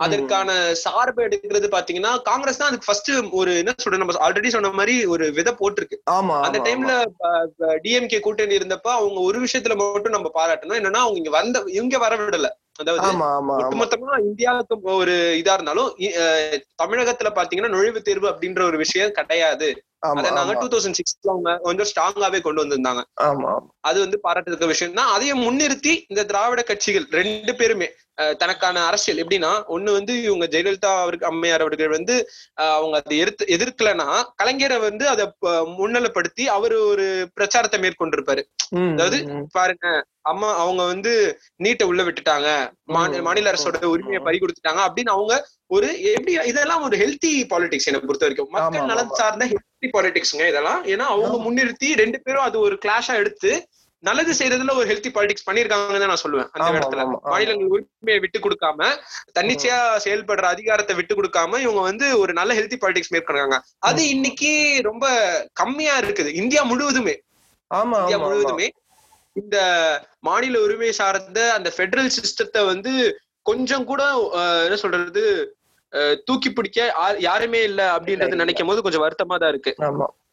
[0.00, 4.94] அதற்கான சார்பு எடுக்கிறது பாத்தீங்கன்னா காங்கிரஸ் தான் அதுக்கு ஃபர்ஸ்ட் ஒரு என்ன சொல்றது நம்ம ஆல்ரெடி சொன்ன மாதிரி
[5.06, 5.96] ஒரு விதை போட்டிருக்கு.
[6.10, 6.94] ஆமா அந்த டைம்ல
[7.84, 10.78] டிஎம்கே கூட்டணி இருந்தப்ப அவங்க ஒரு விஷயத்துல மட்டும் நம்ம பாராட்டணும்.
[10.80, 13.08] என்னன்னா அவங்க இங்க வந்த இங்க வர விடல அதாவது
[13.58, 15.90] ஒட்டுமொத்தமா இந்தியாவுக்கு ஒரு இதா இருந்தாலும்
[16.82, 19.68] தமிழகத்துல பாத்தீங்கன்னா நுழைவுத் தேர்வு அப்படின்ற ஒரு விஷயம் கிடையாது.
[20.04, 20.60] ஆமா அதை நாங்க ஆமா.
[20.62, 23.02] டூ தௌசண்ட் சிக்ஸ்ல அவங்க கொஞ்சம் ஸ்ட்ராங்காவே கொண்டு வந்திருந்தாங்க.
[23.88, 25.12] அது வந்து பாராட்டுறதுக்கு விஷயம் தான்.
[25.16, 27.88] அதையும் முன்னிறுத்தி இந்த திராவிட கட்சிகள் ரெண்டு பேருமே
[28.40, 32.14] தனக்கான அரசியல் எப்படின்னா ஒண்ணு வந்து இவங்க ஜெயலலிதா அவருக்கு அம்மையார் அவர்கள் வந்து
[32.74, 34.06] அவங்க அதை எதிர்த்து எதிர்க்கலன்னா
[34.40, 35.24] கலைஞரை வந்து அதை
[35.78, 37.06] முன்னிலைப்படுத்தி அவர் ஒரு
[37.38, 38.42] பிரச்சாரத்தை மேற்கொண்டிருப்பாரு.
[38.92, 39.18] அதாவது
[39.56, 39.86] பாருங்க
[40.32, 41.12] அம்மா அவங்க வந்து
[41.64, 42.48] நீட்டை உள்ள விட்டுட்டாங்க.
[43.26, 45.34] மாநில அரசோட உரிமையை பறி கொடுத்துட்டாங்க அப்படின்னு அவங்க
[45.70, 49.14] ஒரு எப்படி இதெல்லாம் ஒரு ஹெல்த்தி பாலிடிக்ஸ் என்னை பொறுத்த வரைக்கும் மக்கள் நலன்.
[49.20, 49.44] சார்ந்த
[49.94, 50.82] பாலிடிக்ஸ்ங்க இதெல்லாம்.
[50.92, 51.38] ஏன்னா அவங்க.
[51.46, 53.52] முன்னிறுத்தி ரெண்டு பேரும் அது ஒரு கிளாஷா எடுத்து
[54.02, 57.04] நல்லது செய்யறதுல ஒரு ஹெல்த்தி பாலிடிக்ஸ் பண்ணிருக்காங்கன்னு தான் நான் சொல்லுவேன் அந்த இடத்துல.
[57.32, 58.88] மாநிலங்கள் உரிமையை விட்டு கொடுக்காம
[59.36, 63.58] தன்னிச்சையா செயல்படுற அதிகாரத்தை விட்டு கொடுக்காம இவங்க வந்து ஒரு நல்ல ஹெல்த்தி பாலிடிக்ஸ் மேற்கொண்டாங்க
[63.90, 64.50] அது இன்னைக்கு
[64.88, 65.06] ரொம்ப
[65.62, 66.32] கம்மியா இருக்குது.
[66.42, 67.14] இந்தியா முழுவதுமே.
[67.70, 68.68] இந்தியா முழுவதுமே.
[69.36, 69.56] இந்த
[70.28, 72.92] மாநில உரிமை சார்ந்த அந்த ஃபெடரல் சிஸ்டத்தை வந்து
[73.50, 74.02] கொஞ்சம் கூட
[74.66, 75.22] என்ன சொல்றது
[76.24, 76.78] தூக்கி பிடிக்க
[77.18, 78.34] யாருமே இல்ல அப்படின்றது.
[78.34, 79.72] நினைக்கும் போது கொஞ்சம் வருத்தமா தான் இருக்கு.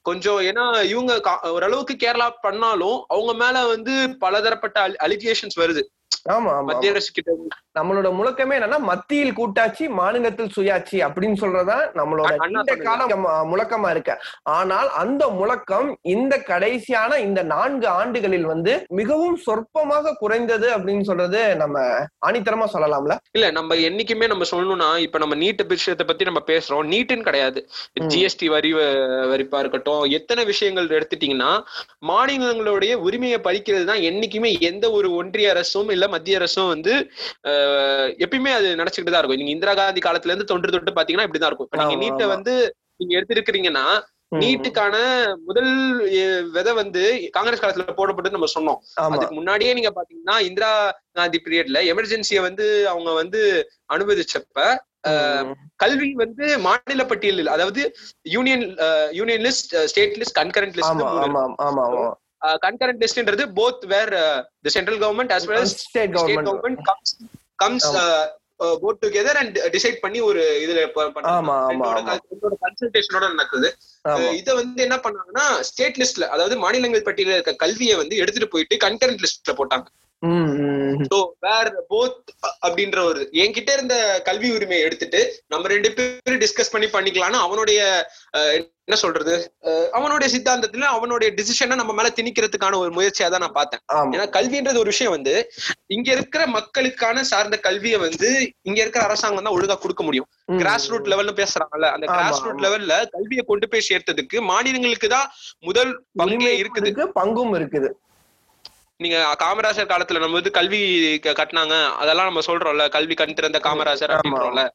[0.01, 1.13] கொஞ்சம் ஏன்னா இவங்க
[1.50, 5.84] ஓரளவுக்கு கேரளா பண்ணாலும் அவங்க மேல வந்து பலதரப்பட்ட அலிகேஷன்ஸ் வருது.
[6.32, 7.32] ஆமா மத்திய அரசு கிட்ட
[7.76, 12.84] நம்மளோட முழக்கமே என்னன்னா மத்தியில் கூட்டாட்சி மாநிலத்தில் சுயாட்சி அப்படின்னு சொல்றதா நம்மளோட நீண்ட சொன்னது.
[12.84, 14.15] கால மு- முழக்கமா இருக்கு.
[14.54, 21.78] ஆனால் அந்த முழக்கம் இந்த கடைசியான இந்த நான்கு ஆண்டுகளில் வந்து மிகவும் சொற்பமாக குறைந்தது அப்படின்னு சொல்றது நம்ம
[22.28, 23.15] ஆணித்தரமா சொல்லலாம்ல?
[23.32, 26.86] இல்ல நம்ம என்னைக்குமே நம்ம சொல்லணும்னா இப்ப நம்ம நீட் விஷயத்தை பத்தி நம்ம பேசுறோம்.
[26.91, 27.60] நீட்டுன்னு கிடையாது.
[28.12, 28.74] ஜிஎஸ்டி வரி
[29.32, 31.52] வரிப்பா இருக்கட்டும் எத்தனை விஷயங்கள் எடுத்துட்டீங்கன்னா
[32.08, 36.94] மாநிலங்களுடைய உரிமையை பறிக்கிறது தான் என்னைக்குமே எந்த ஒரு ஒன்றிய அரசும் இல்ல மத்திய அரசும் வந்து
[38.20, 41.70] எப்பயுமே அது நினைச்சுக்கிட்டு தான் இருக்கும் நீங்க இந்திரா காந்தி காலத்துல இருந்து தொன்று தொட்டு பாத்தீங்கன்னா இப்படிதான் இருக்கும்
[41.70, 42.28] இப்ப நீங்க நீட்டை.
[42.28, 42.56] வந்து
[42.96, 43.86] நீங்க எடுத்திருக்கிறீங்கன்னா.
[44.36, 44.96] நீட்டுக்கான
[45.46, 45.72] முதல்
[46.52, 50.70] விதை வந்து காங்கிரஸ் காலத்துல போடப்பட்டு நம்ம சொன்னோம் அதுக்கு முன்னாடியே நீங்க பாத்தீங்கன்னா இந்திரா
[51.14, 53.42] காந்தி பீரியட்ல எமர்ஜென்சியை வந்து அவங்க வந்து
[53.90, 54.58] அனுமதிச்சப்ப.
[55.76, 57.82] கல்வி வந்து மாநில பட்டியலில் அதாவது
[58.30, 58.66] union
[59.12, 61.04] union list state list concurrent list
[62.65, 64.13] concurrent லிஸ்ட்ன்றது both where
[64.65, 67.13] the central government well as state government comes
[67.63, 67.89] comes
[68.84, 70.82] both together and decide பண்ணி ஒரு இதுல
[72.65, 73.69] கன்சல்டேஷனோட நடக்குது.
[74.39, 79.23] இத வந்து என்ன பண்ணாங்கன்னா ஸ்டேட் லிஸ்ட்ல அதாவது மாநிலங்கள் பட்டியல இருக்க கல்வியை வந்து எடுத்துட்டு போயிட்டு கன்கரண்ட்
[79.25, 79.88] லிஸ்ட்ல போட்டாங்க.
[81.91, 82.29] போத்
[82.65, 83.95] அப்படின்ற ஒரு என்கிட்ட இருந்த
[84.27, 85.21] கல்வி உரிமையை எடுத்துட்டு
[85.53, 87.79] நம்ம ரெண்டு பேரும் டிஸ்கஸ் பண்ணி பண்ணிக்கலாம்னு அவனுடைய
[88.88, 89.34] என்ன சொல்றது?
[89.97, 93.81] அவனுடைய சித்தாந்தத்துல அவனுடைய டிசிஷனை நம்ம மேல திணிக்கிறதுக்கான ஒரு முயற்சியா தான் நான் பார்த்தேன்.
[94.15, 95.34] ஏன்னா கல்வின்றது ஒரு விஷயம் வந்து
[95.95, 98.29] இங்க இருக்கிற மக்களுக்கான சார்ந்த கல்வியை வந்து
[98.69, 100.29] இங்க இருக்கிற அரசாங்கம் தான் ஒழுங்கா கொடுக்க முடியும்.
[100.62, 102.63] கிராஸ் ரூட் லெவல்னு பேசுறாங்கல்ல அந்த கிராஸ் ரூட்.
[102.67, 105.27] லெவல்ல கல்வியை கொண்டு போய் சேர்த்ததுக்கு மாநிலங்களுக்கு தான்
[105.69, 106.89] முதல் பங்கே இருக்குது.
[106.91, 107.91] இருக்கு பங்கும் இருக்குது.
[109.04, 110.82] நீங்க காமராஜர் காலத்துல நம்ம வந்து கல்வி
[111.40, 111.76] கட்டினாங்க.
[112.02, 112.86] அதெல்லாம் நம்ம சொல்றோம்ல.
[112.96, 114.14] கல்வி கண் திறந்த காமராஜர்.
[114.16, 114.66] அப்படின்றோம்ல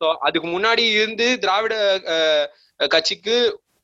[0.00, 1.74] சோ அதுக்கு முன்னாடி இருந்து திராவிட
[2.94, 3.36] கட்சிக்கு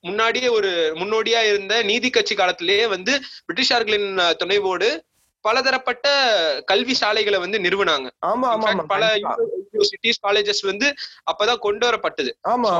[0.05, 3.13] முன்னாடியே ஒரு முன்னோடியா இருந்த நீதி கட்சி காலத்திலேயே வந்து
[3.47, 4.11] பிரிட்டிஷார்களின்
[4.43, 4.89] துணைவோடு
[5.45, 6.07] பலதரப்பட்ட
[6.67, 8.09] கல்வி சாலைகளை வந்து நிறுவனாங்க.
[8.93, 9.05] பல.
[9.23, 10.89] யூனிவர்சிட்டிஸ் காலேஜஸ் வந்து
[11.31, 12.31] அப்பதான் கொண்டு வரப்பட்டது.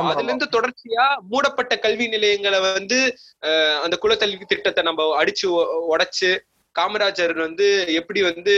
[0.09, 2.99] அதுல இருந்து தொடர்ச்சியா மூடப்பட்ட கல்வி நிலையங்களை வந்து
[3.83, 5.47] அந்த குலக்கல்வி திட்டத்தை நம்ம அடிச்சு
[5.93, 6.31] உடைச்சு
[6.79, 8.55] காமராஜர் வந்து எப்படி வந்து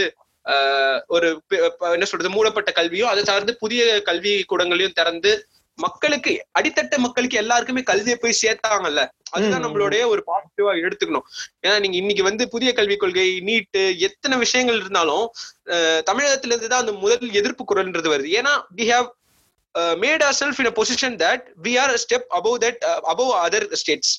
[1.07, 1.27] ஒரு
[1.79, 8.17] என்ன சொல்றது மூடப்பட்ட கல்வியும் அதை சார்ந்து புதிய கல்வி கூடங்களையும் திறந்து மக்களுக்கு அடித்தட்ட மக்களுக்கு எல்லாருக்குமே கல்வியை
[8.21, 9.01] போய் சேர்த்தாங்கல்ல.
[9.29, 9.63] அதுதான்.
[9.65, 11.25] நம்மளுடைய ஒரு பாசிட்டிவா எடுத்துக்கணும்.
[11.67, 15.25] ஏன்னா நீங்க இன்னைக்கு வந்து புதிய கல்விக் கொள்கை நீட்டு எத்தனை விஷயங்கள் இருந்தாலும்
[16.09, 18.29] தமிழகத்துல இருந்து தான் அந்த முதல் எதிர்ப்பு குரல்ன்றது வருது.
[18.39, 19.07] ஏன்னா we have
[19.75, 23.31] uh, made ourselves in a position that we are a step above that uh, above
[23.37, 24.09] other states.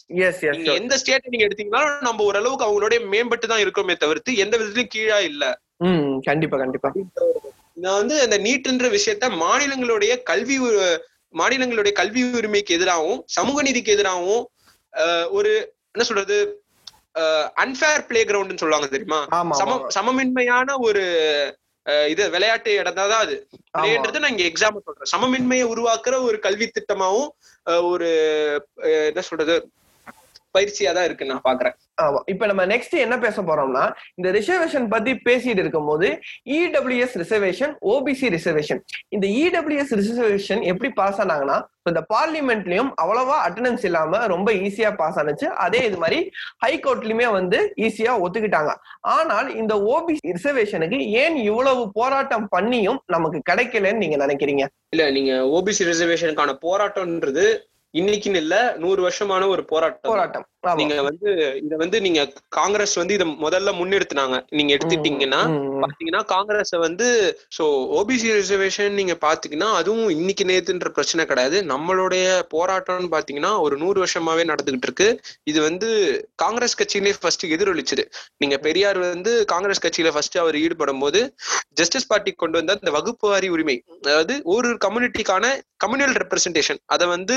[0.55, 5.19] நீங்க எந்த ஸ்டேட் நீங்க எடுத்தீங்கன்னாலும் நம்ம ஓரளவுக்கு அவங்களுடைய மேம்பட்டு தான் இருக்கோமே தவிர்த்து எந்த விதத்திலும் கீழா
[5.29, 5.45] இல்ல.
[6.29, 6.91] கண்டிப்பா கண்டிப்பா.
[7.77, 10.57] நான் வந்து அந்த நீட்ன்ற விஷயத்த மாநிலங்களுடைய கல்வி
[11.35, 14.45] மாநிலங்களுடைய கல்வி உரிமைக்கு எதிராகவும் சமூக நீதிக்கு எதிராகவும்
[14.93, 15.53] அஹ், ஒரு
[15.95, 16.37] என்ன சொல்றது
[17.63, 19.19] அன்பேர் பிளே கிரவுண்ட்னு சொல்லுவாங்க தெரியுமா?
[19.55, 19.67] சம.
[19.97, 21.03] சமமின்மையான ஒரு
[22.09, 23.35] இது விளையாட்டு இடம் தான் அது
[23.75, 23.81] ஆமா.
[23.81, 27.31] பிளேன்றது நான் இங்க எக்ஸாம்பிள் சொல்றேன் சமமின்மையை உருவாக்குற ஒரு கல்வி திட்டமாவும்
[27.91, 28.09] ஒரு
[29.09, 29.57] என்ன சொல்றது
[30.57, 31.75] பயிற்சியா தான் இருக்கு நான் பாக்குறேன்.
[32.05, 32.21] ஆமா.
[32.33, 33.85] இப்ப நம்ம நெக்ஸ்ட் என்ன பேச போறோம்னா
[34.19, 36.09] இந்த ரிசர்வேஷன் பத்தி பேசிட்டு இருக்கும்போது
[36.59, 38.81] இடபிள்யூஎஸ் ரிசர்வேஷன் ஓபிசி ரிசர்வேஷன்
[39.17, 41.59] இந்த இடபிள்யூஎஸ் ரிசர்வேஷன் எப்படி பாஸ் ஆனாங்கன்னா
[41.91, 45.47] இந்த பார்லிமெண்ட்லயும் அவ்வளவா அட்டண்டன்ஸ் இல்லாம ரொம்ப ஈஸியா பாஸ் ஆனுச்சு.
[45.65, 46.19] அதே இது மாதிரி
[46.65, 48.73] ஹை கோர்ட்லயுமே வந்து ஈஸியா ஒத்துக்கிட்டாங்க.
[49.17, 54.65] ஆனால் இந்த ஓபிசி ரிசர்வேஷனுக்கு ஏன் இவ்வளவு போராட்டம் பண்ணியும் நமக்கு கிடைக்கலன்னு நீங்க நினைக்கிறீங்க?
[54.95, 57.47] இல்ல நீங்க ஓபிசி ரிசர்வேஷனுக்கான போராட்டம்ன்றது
[57.95, 60.13] இன்னைக்குன்னு இல்ல நூறு வருஷமான ஒரு போராட்டம்.
[60.13, 60.47] போராட்டம்.
[60.81, 61.29] நீங்க வந்து
[61.67, 62.21] இத வந்து நீங்க
[62.59, 64.37] காங்கிரஸ் வந்து இத முதல்ல முன்னிறுத்தினாங்க.
[64.59, 65.41] நீங்க எடுத்துட்டீங்கன்னா.
[65.85, 67.09] பாத்தீங்கன்னா காங்கிரஸ் வந்து
[67.57, 67.65] சோ
[67.99, 71.59] ஓபிசி ரிசர்வேஷன் நீங்க பாத்தீங்கன்னா அதுவும் இன்னைக்கு நேத்துன்ற பிரச்சனை கிடையாது.
[71.73, 75.09] நம்மளுடைய போராட்டம்னு பாத்தீங்கன்னா ஒரு நூறு வருஷமாவே நடந்துகிட்டு இருக்கு.
[75.53, 75.91] இது வந்து
[76.45, 78.07] காங்கிரஸ் கட்சியிலே ஃபர்ஸ்ட் எதிரொலிச்சுது.
[78.43, 81.23] நீங்க பெரியார் வந்து காங்கிரஸ் கட்சியில ஃபர்ஸ்ட் அவர் ஈடுபடும் போது
[81.81, 85.45] ஜஸ்டிஸ் பார்ட்டி கொண்டு வந்த இந்த வகுப்பு வாரி உரிமை அதாவது ஒரு கம்யூனிட்டிக்கான
[85.85, 87.37] கம்யூனல் ரெப்ரசன்டேஷன் அதை வந்து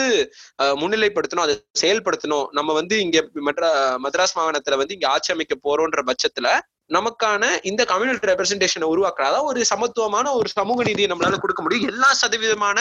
[0.82, 2.46] முன்னிலைப்படுத்தணும் அதை செயல்படுத்தணும்.
[2.58, 3.17] நம்ம வந்து இங்க
[3.48, 3.70] மெட்ரா
[4.06, 6.50] மദ്രാஸ் மாகாணத்துல வந்து இங்க ஆட்சி அமைக்க போறோம்ன்ற பட்சத்துல
[6.96, 9.40] நமக்கான இந்த கம்யூனல் ரெப்ரசன்டேஷனை உருவாக்குறதா.
[9.50, 11.90] ஒரு சமத்துவமான ஒரு சமூக நீதியை நம்மளால கொடுக்க முடியும்.
[11.94, 12.78] எல்லா சதவீதமான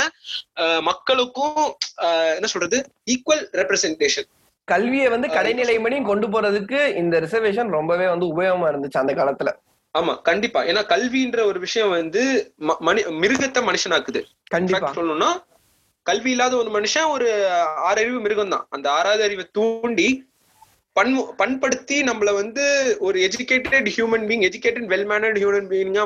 [0.89, 1.61] மக்களுக்கும்
[2.39, 2.79] என்ன சொல்றது?
[3.13, 4.29] ஈக்குவல் ரெப்ரசன்டேஷன்
[4.69, 9.51] கல்வியை வந்து கடைநிலை மணி கொண்டு போறதுக்கு இந்த ரிசர்வேஷன் ரொம்பவே வந்து உபயோகமா இருந்துச்சு அந்த காலத்துல.
[9.95, 10.61] ஆமா கண்டிப்பா.
[10.71, 12.23] ஏன்னா கல்வின்ற ஒரு விஷயம் வந்து
[12.89, 14.21] மனி மிருகத்தை மனுஷனாக்குது.
[14.55, 14.89] கண்டிப்பா.
[14.97, 15.31] சொல்லணும்னா
[16.07, 17.29] கல்வி இல்லாத ஒரு மனுஷன் ஒரு
[17.89, 20.09] ஆறறிவு மிருகம் தான் அந்த ஆறாவது அறிவை தூண்டி
[20.97, 22.65] பன்மு பண்படுத்தி நம்மள வந்து
[23.07, 26.05] ஒரு educated human being educated well mannered human பீயிங்கா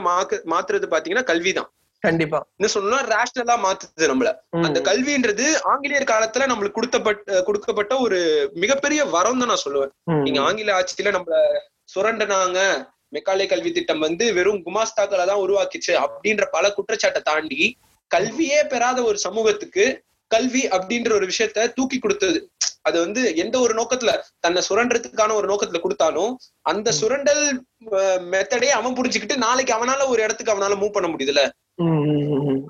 [0.55, 1.71] மாத்துறது பாத்தீங்கன்னா கல்வி தான்
[2.03, 2.39] கண்டிப்பா.
[2.57, 4.31] இன்னும் சொல்லணும்னா ரேஷனலா மாத்துது நம்மள.
[4.67, 8.19] அந்த கல்வின்றது ஆங்கிலேயர் காலத்துல நம்மளுக்கு கொடுத்தப்பட்ட கொடுக்கப்பட்ட ஒரு
[8.63, 9.93] மிகப்பெரிய வரம் தான் நான் சொல்லுவேன்.
[10.27, 11.37] நீங்க ஆங்கில ஆட்சியில நம்மள
[11.95, 12.59] சுரண்டனாங்க.
[13.17, 17.63] மெக்காலே கல்வி திட்டம் வந்து வெறும் குமாஸ்தாக்களை தான் உருவாக்கிச்சு அப்படின்ற பல குற்றச்சாட்டை தாண்டி
[18.15, 19.85] கல்வியே பெறாத ஒரு சமூகத்துக்கு
[20.31, 22.39] கல்வி அப்படின்ற ஒரு விஷயத்த தூக்கி கொடுத்தது.
[22.89, 24.11] அது வந்து எந்த ஒரு நோக்கத்துல?
[24.45, 26.33] தன்னை சுரண்டறதுக்கான ஒரு நோக்கத்துல கொடுத்தாலும்
[26.71, 27.43] அந்த சுரண்டல்
[28.33, 31.43] மெத்தடே அவன் புரிஞ்சுக்கிட்டு நாளைக்கு அவனால ஒரு இடத்துக்கு அவனால மூவ் பண்ண முடியுதுல.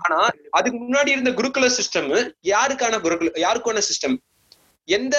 [0.05, 0.19] ஆனா
[0.59, 2.11] அதுக்கு முன்னாடி இருந்த குருகுல சிஸ்டம்
[2.53, 4.17] யாருக்கான குருகுல யாருக்கான சிஸ்டம்
[4.89, 5.17] எந்த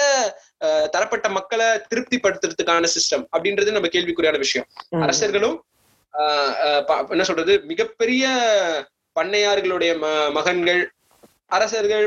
[0.94, 4.66] தரப்பட்ட மக்களை திருப்திப்படுத்துறதுக்கான சிஸ்டம் அப்படின்றது நம்ம கேள்விக்குறியான விஷயம்.
[5.04, 5.56] அரசர்களும்
[7.14, 7.54] என்ன சொல்றது?
[7.70, 8.24] மிகப்பெரிய
[9.16, 9.92] பண்ணையார்களுடைய
[10.38, 10.82] மகன்கள்
[11.56, 12.04] அரசர்கள்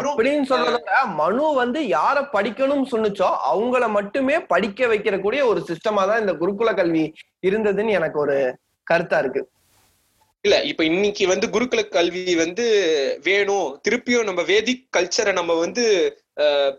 [0.00, 6.22] அப்படின்னு சொல்றத மனு வந்து யார படிக்கணும்னு சொன்னுச்சோ அவங்கள மட்டுமே படிக்க வைக்கிற கூடிய ஒரு சிஸ்டமா தான்
[6.24, 7.04] இந்த குருகுல கல்வி
[7.48, 8.36] இருந்ததுன்னு எனக்கு ஒரு
[8.86, 9.42] கருத்தா இருக்கு.
[10.44, 12.64] இல்ல இப்ப இன்னைக்கு வந்து குருகுல கல்வி வந்து
[13.28, 13.68] வேணும்.
[13.84, 15.84] திருப்பியும் நம்ம வேதிக் கல்ச்சரை நம்ம வந்து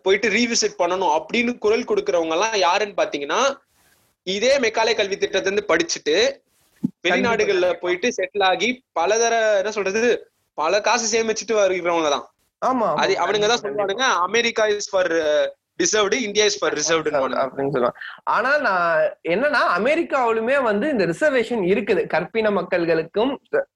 [0.05, 3.41] போயிட்டு ரீவிசிட் பண்ணணும் அப்படின்னு குரல் கொடுக்கறவங்க எல்லாம் யாருன்னு பாத்தீங்கன்னா
[4.27, 6.15] இதே மெக்காலே கல்வி திட்டத்தை இருந்து படிச்சுட்டு
[7.09, 10.11] வெளிநாடுகள்ல போயிட்டு செட்டில் ஆகி பலதர என்ன சொல்றது
[10.57, 12.25] பல காசு சேமிச்சுட்டு வருகிறவங்க தான்.
[12.61, 12.89] ஆமா.
[13.01, 15.13] அது அவனுங்க தான் சொல்லுவானுங்க America is for
[15.81, 17.09] deserved India is for reserved
[17.41, 17.99] அப்படின்னு சொல்லுவாங்க.
[18.35, 19.01] ஆனா நான்
[19.33, 22.01] என்னன்னா அமெரிக்காவிலுமே வந்து இந்த ரிசர்வேஷன் இருக்குது.
[22.13, 23.33] கற்பின மக்கள்களுக்கும்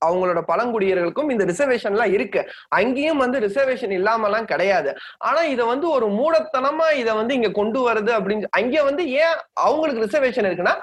[0.07, 2.41] அவங்களோட பழங்குடியர்களுக்கும் இந்த ரிசர்வேஷன் எல்லாம் இருக்கு.
[2.79, 4.93] அங்கேயும் வந்து ரிசர்வேஷன் இல்லாமலாம் கிடையாது.
[5.29, 10.05] ஆனா இத வந்து ஒரு மூடத்தனமா இத வந்து இங்க கொண்டு வருது அப்படின்னு அங்க வந்து ஏன் அவங்களுக்கு
[10.07, 10.75] ரிசர்வேஷன் இருக்குன்னா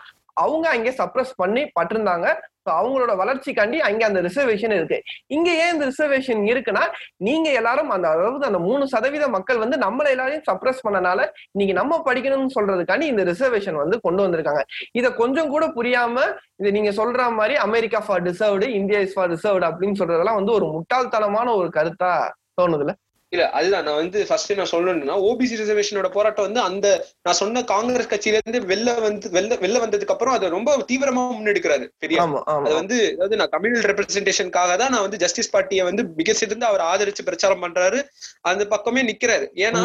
[0.42, 2.27] அவங்க அங்கே சப்ரஸ் பண்ணி பட்டிருந்தாங்க.
[2.64, 4.98] ஸோ அவங்களோட வளர்ச்சிக்காண்டி அங்க அந்த ரிசர்வேஷன் இருக்கு.
[5.37, 6.83] இங்க ஏன் இந்த ரிசர்வேஷன் இருக்குன்னா
[7.27, 11.20] நீங்க எல்லாரும் அந்த அதாவது அந்த மூணு சதவீத மக்கள் வந்து நம்மள எல்லாரையும் சப்ரஸ் பண்ணனால
[11.61, 14.62] நீங்க நம்ம படிக்கணும்னு சொல்றதுக்காண்டி இந்த ரிசர்வேஷன் வந்து கொண்டு வந்திருக்காங்க.
[15.01, 16.27] இத கொஞ்சம் கூட புரியாம
[16.62, 20.68] இது நீங்க சொல்ற மாதிரி America for deserved India is for reserved அப்படின்னு சொல்றதெல்லாம் வந்து ஒரு
[20.77, 22.12] முட்டாள்தனமான ஒரு கருத்தா
[22.61, 22.92] தோணுதுல
[23.33, 23.85] இல்ல அதுதான்.
[23.87, 26.87] நான் வந்து ஃபர்ஸ்ட் நான் சொல்லணும்னா ஓபிசி ரிசர்வேஷனோட போராட்டம் வந்து அந்த
[27.27, 31.87] நான் சொன்ன காங்கிரஸ் கட்சியில இருந்து வெளில வந்து வெளில வெளில வந்ததுக்கு அப்புறம் அதை ரொம்ப தீவிரமா முன்னெடுக்கிறாரு.
[31.99, 36.35] பெரியார் ஆமா அது வந்து அதாவது நான் கம்யூனல் ரெப்ரசன்டேஷனுக்காக தான் நான் வந்து ஜஸ்டிஸ் பார்ட்டியை வந்து மிக
[36.35, 38.01] சிறந்து அவர் ஆதரிச்சு பிரச்சாரம் பண்றாரு.
[38.43, 39.49] அந்த பக்கமே நிக்கிறாரு.
[39.67, 39.83] ஏன்னா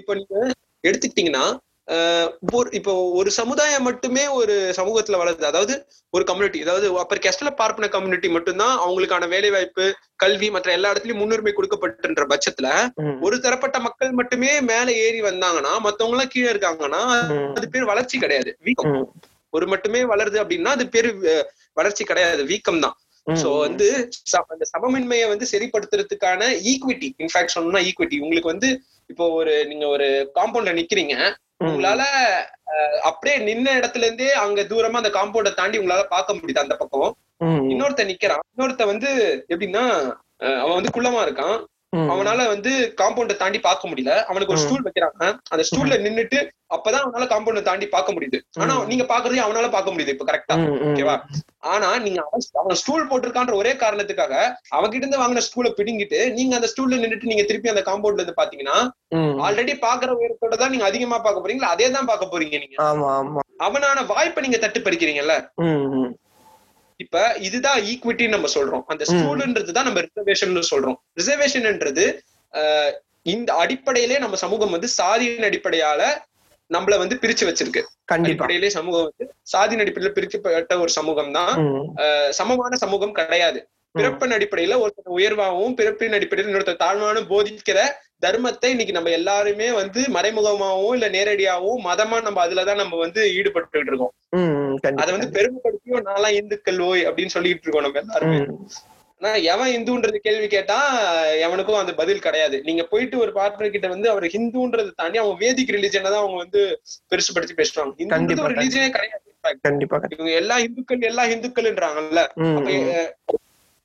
[0.00, 0.36] இப்ப நீங்க
[0.84, 1.44] எடுத்துக்கிட்டீங்கன்னா
[2.78, 5.44] இப்போ ஒரு சமுதாயம் மட்டுமே ஒரு சமூகத்துல வளருது.
[5.50, 5.74] அதாவது
[6.14, 9.84] ஒரு கம்யூனிட்டி அதாவது அப்பர் கேஸ்ட்ல பார்ப்பன கம்யூனிட்டி மட்டும்தான் அவங்களுக்கான வேலை வாய்ப்பு
[10.22, 12.68] கல்வி மற்ற எல்லா இடத்துலயும் முன்னுரிமை கொடுக்கப்பட்டுன்ற பட்சத்துல
[13.26, 17.02] ஒரு தரப்பட்ட மக்கள் மட்டுமே மேல ஏறி வந்தாங்கன்னா மத்தவங்க எல்லாம் கீழே இருக்காங்கன்னா
[17.56, 18.52] அது பேர் வளர்ச்சி கிடையாது.
[18.68, 18.96] வீக்கம்.
[19.52, 21.10] ஒரு மட்டுமே வளருது அப்படின்னா அது பேரு
[21.78, 22.42] வளர்ச்சி கிடையாது.
[22.50, 22.96] வீக்கம் தான்.
[23.26, 23.86] சோ வந்து
[24.52, 28.68] அந்த சமமின்மையை வந்து சரிப்படுத்துறதுக்கான ஈக்விட்டி இன்ஃபேக்ட் சொல்லணும்னா ஈக்விட்டி உங்களுக்கு வந்து
[29.10, 31.14] இப்போ ஒரு நீங்க ஒரு காம்பவுண்ட்ல நிக்கிறீங்க
[31.64, 32.02] உங்களால
[33.02, 37.14] அப்படியே நின்ன இடத்துல இருந்தே அங்க தூரமா அந்த காம்பவுண்ட தாண்டி உங்களால பார்க்க முடியுது அந்த பக்கம்?
[37.72, 38.44] இன்னொருத்த நிக்கிறான்.
[38.52, 39.10] இன்னொருத்த வந்து
[39.48, 39.84] எப்படின்னா
[40.62, 41.58] அவன் வந்து குள்ளமா இருக்கான்.
[42.10, 44.12] அவனால வந்து காம்பவுண்ட தாண்டி பார்க்க முடியல.
[44.26, 44.60] அவனுக்கு ஒரு.
[44.62, 45.22] ஸ்டூல் வைக்கிறாங்க.
[45.50, 46.38] அந்த ஸ்டூல்ல நின்னுட்டு
[46.70, 48.38] அப்பதான் அவனால காம்பவுண்ட தாண்டி பார்க்க முடியுது.
[48.58, 48.74] ஆனா.
[48.90, 50.56] நீங்க பாக்குறதையும் அவனால பார்க்க முடியுது இப்ப கரெக்டா.
[50.88, 51.16] ஓகேவா
[51.68, 52.20] ஆனா நீங்க
[52.56, 54.34] அவன் ஸ்டூல் போட்டிருக்கான்ற ஒரே காரணத்துக்காக
[54.72, 58.78] அவகிட்ட இருந்து வாங்கின ஸ்டூலை பிடிங்கிட்டு நீங்க அந்த ஸ்டூல்ல நின்னுட்டு நீங்க திருப்பி அந்த காம்பவுண்ட்ல இருந்து பாத்தீங்கன்னா.
[59.42, 61.74] ஆல்ரெடி பாக்குற உயரத்தோட தான் நீங்க அதிகமா பார்க்க போறீங்களா?
[61.74, 62.78] அதே தான் பார்க்க போறீங்க நீங்க.
[63.64, 66.10] அவனான வாய்ப்பை நீங்க தட்டு பறிக்கிறீங்கல்ல ம்.
[67.00, 68.84] இப்ப இதுதான் ஈக்விட்டி நம்ம சொல்றோம்.
[68.92, 69.10] அந்த ம்.
[69.10, 70.98] ஸ்டூல்ன்றது தான் நம்ம ரிசர்வேஷன் சொல்றோம்.
[71.20, 72.04] ரிசர்வேஷன்ன்றது
[73.32, 76.02] இந்த அடிப்படையிலே நம்ம சமூகம் வந்து சாதியின் அடிப்படையால
[76.70, 77.80] நம்மள வந்து பிரிச்சு வச்சிருக்கு.
[78.16, 81.54] அடிப்படையிலே சமூகம் வந்து சாதியின் அடிப்படையில பிரிக்கப்பட்ட ஒரு சமூகம் தான்.
[82.38, 83.60] சமமான சமூகம் கிடையாது.
[83.94, 87.78] பிறப்பின் அடிப்படையில ஒருத்தர் உயர்வாகவும் பிறப்பின் அடிப்படையில் இன்னொருத்தர் தாழ்வான போதிக்கிற
[88.26, 94.12] தர்மத்தை இன்னைக்கு நம்ம எல்லாருமே வந்து மறைமுகமாகவும் இல்ல நேரடியாகவும் மதமா நம்ம அதுலதான் நம்ம வந்து ஈடுபட்டு இருக்கோம்.
[94.96, 98.40] அதை வந்து பெருமைப்படுத்தியும் நான்லாம் இந்துக்கள் ஓய் அப்படின்னு சொல்லிட்டு இருக்கோம் நம்ம எல்லாருமே.
[99.20, 100.76] ஆனா எவன் இந்துன்றது கேள்வி கேட்டா
[101.46, 102.62] எவனுக்கும் அந்த பதில் கிடையாது.
[102.62, 106.80] நீங்க போயிட்டு ஒரு பார்ட்னர் கிட்ட வந்து அவர் ஹிந்துன்றதை தாண்டி அவங்க வேதிக் ரிலிஜனை தான் அவங்க வந்து
[107.10, 108.06] பெருசுபடுத்தி பேசுவாங்க.
[108.06, 109.26] கண்டிப்பா, ஒரு ரிலிஜனே கிடையாது.
[109.60, 110.00] கண்டிப்பா.
[110.08, 112.22] இவங்க எல்லா இந்துக்கள் எல்லா இந்துக்கள்ன்றாங்கல்ல.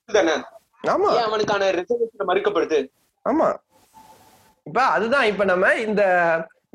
[0.06, 0.36] தானே?
[1.26, 2.80] அவனுக்கான ரிசர்வேஷன் மறுக்கப்படுது?
[3.26, 3.48] ஆமா.
[4.66, 6.04] இப்ப அதுதான் இப்ப நம்ம இந்த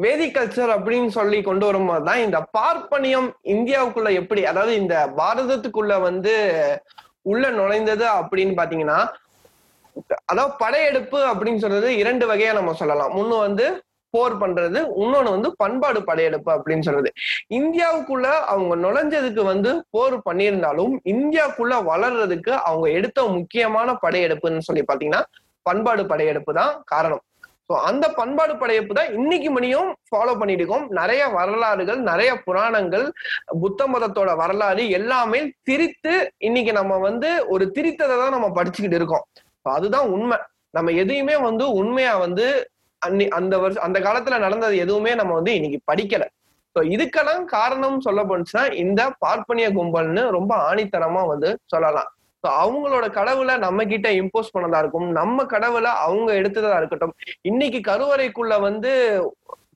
[0.05, 6.35] வேதி கல்ச்சர் அப்படின்னு சொல்லி கொண்டு வரும்போது தான் இந்த பார்ப்பனியம் இந்தியாவுக்குள்ள எப்படி அதாவது இந்த பாரதத்துக்குள்ள வந்து
[7.23, 8.99] உள்ள நுழைந்தது அப்படின்னு பாத்தீங்கன்னா
[10.31, 13.15] அதாவது படையெடுப்பு அப்படின்னு சொல்றது இரண்டு வகையா நம்ம சொல்லலாம்.
[13.21, 13.67] ஒண்ணு வந்து
[14.15, 17.11] போர் பண்றது இன்னொன்னு வந்து பண்பாடு படையெடுப்பு அப்படின்னு சொல்றது.
[17.59, 25.23] இந்தியாவுக்குள்ள அவங்க நுழைஞ்சதுக்கு வந்து போர் பண்ணியிருந்தாலும் இந்தியாவுக்குள்ள வளர்றதுக்கு அவங்க எடுத்த முக்கியமான படையெடுப்புன்னு சொல்லி பாத்தீங்கன்னா
[25.63, 27.23] பண்பாடு படையெடுப்பு தான் காரணம்.
[27.71, 30.87] ஸோ அந்த பண்பாடு படையப்பு தான் இன்னைக்கு மணியும் ஃபாலோ பண்ணிட்டு இருக்கோம்.
[30.99, 33.05] நிறைய வரலாறுகள் நிறைய புராணங்கள்
[33.63, 36.15] புத்த மதத்தோட வரலாறு எல்லாமே திரித்து
[36.49, 39.25] இன்னைக்கு நம்ம வந்து ஒரு திரித்ததை தான் நம்ம படிச்சுக்கிட்டு இருக்கோம்.
[39.77, 40.39] அதுதான் உண்மை.
[40.77, 42.47] நம்ம எதையுமே வந்து உண்மையா வந்து
[43.03, 46.27] அன்னி அந்த வருஷம் அந்த காலத்துல நடந்தது எதுவுமே நம்ம வந்து இன்னைக்கு படிக்கல.
[46.77, 52.11] ஸோ இதுக்கெல்லாம் காரணம் சொல்ல போனுச்சுன்னா இந்த பார்ப்பனிய கும்பல்னு ரொம்ப ஆணித்தனமா வந்து சொல்லலாம்.
[52.45, 55.09] ஸோ அவங்களோட கடவுளை நம்ம கிட்ட இம்போஸ் பண்ணதா இருக்கும்.
[55.13, 57.15] நம்ம கடவுளை அவங்க எடுத்ததா இருக்கட்டும்.
[57.43, 58.93] இன்னைக்கு கருவறைக்குள்ள வந்து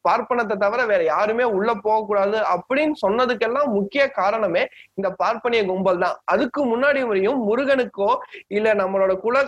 [0.09, 4.63] பார்ப்பனத்தை தவிர வேற யாருமே உள்ள போகக்கூடாது அப்படின்னு சொன்னதுக்கெல்லாம் முக்கிய காரணமே
[4.95, 6.17] இந்த பார்ப்பனிய கும்பல் தான்.
[6.25, 8.11] அதுக்கு முன்னாடி வரையும் முருகனுக்கோ
[8.57, 9.45] இல்ல நம்மளோட குல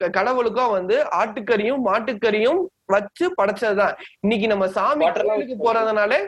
[0.00, 3.94] கடவுளுக்கோ வந்து ஆட்டுக்கறியும் மாட்டுக்கறியும் வச்சு படைச்சதுதான்.
[4.20, 5.06] இன்னைக்கு நம்ம சாமி
[5.64, 6.18] போறதுனாலே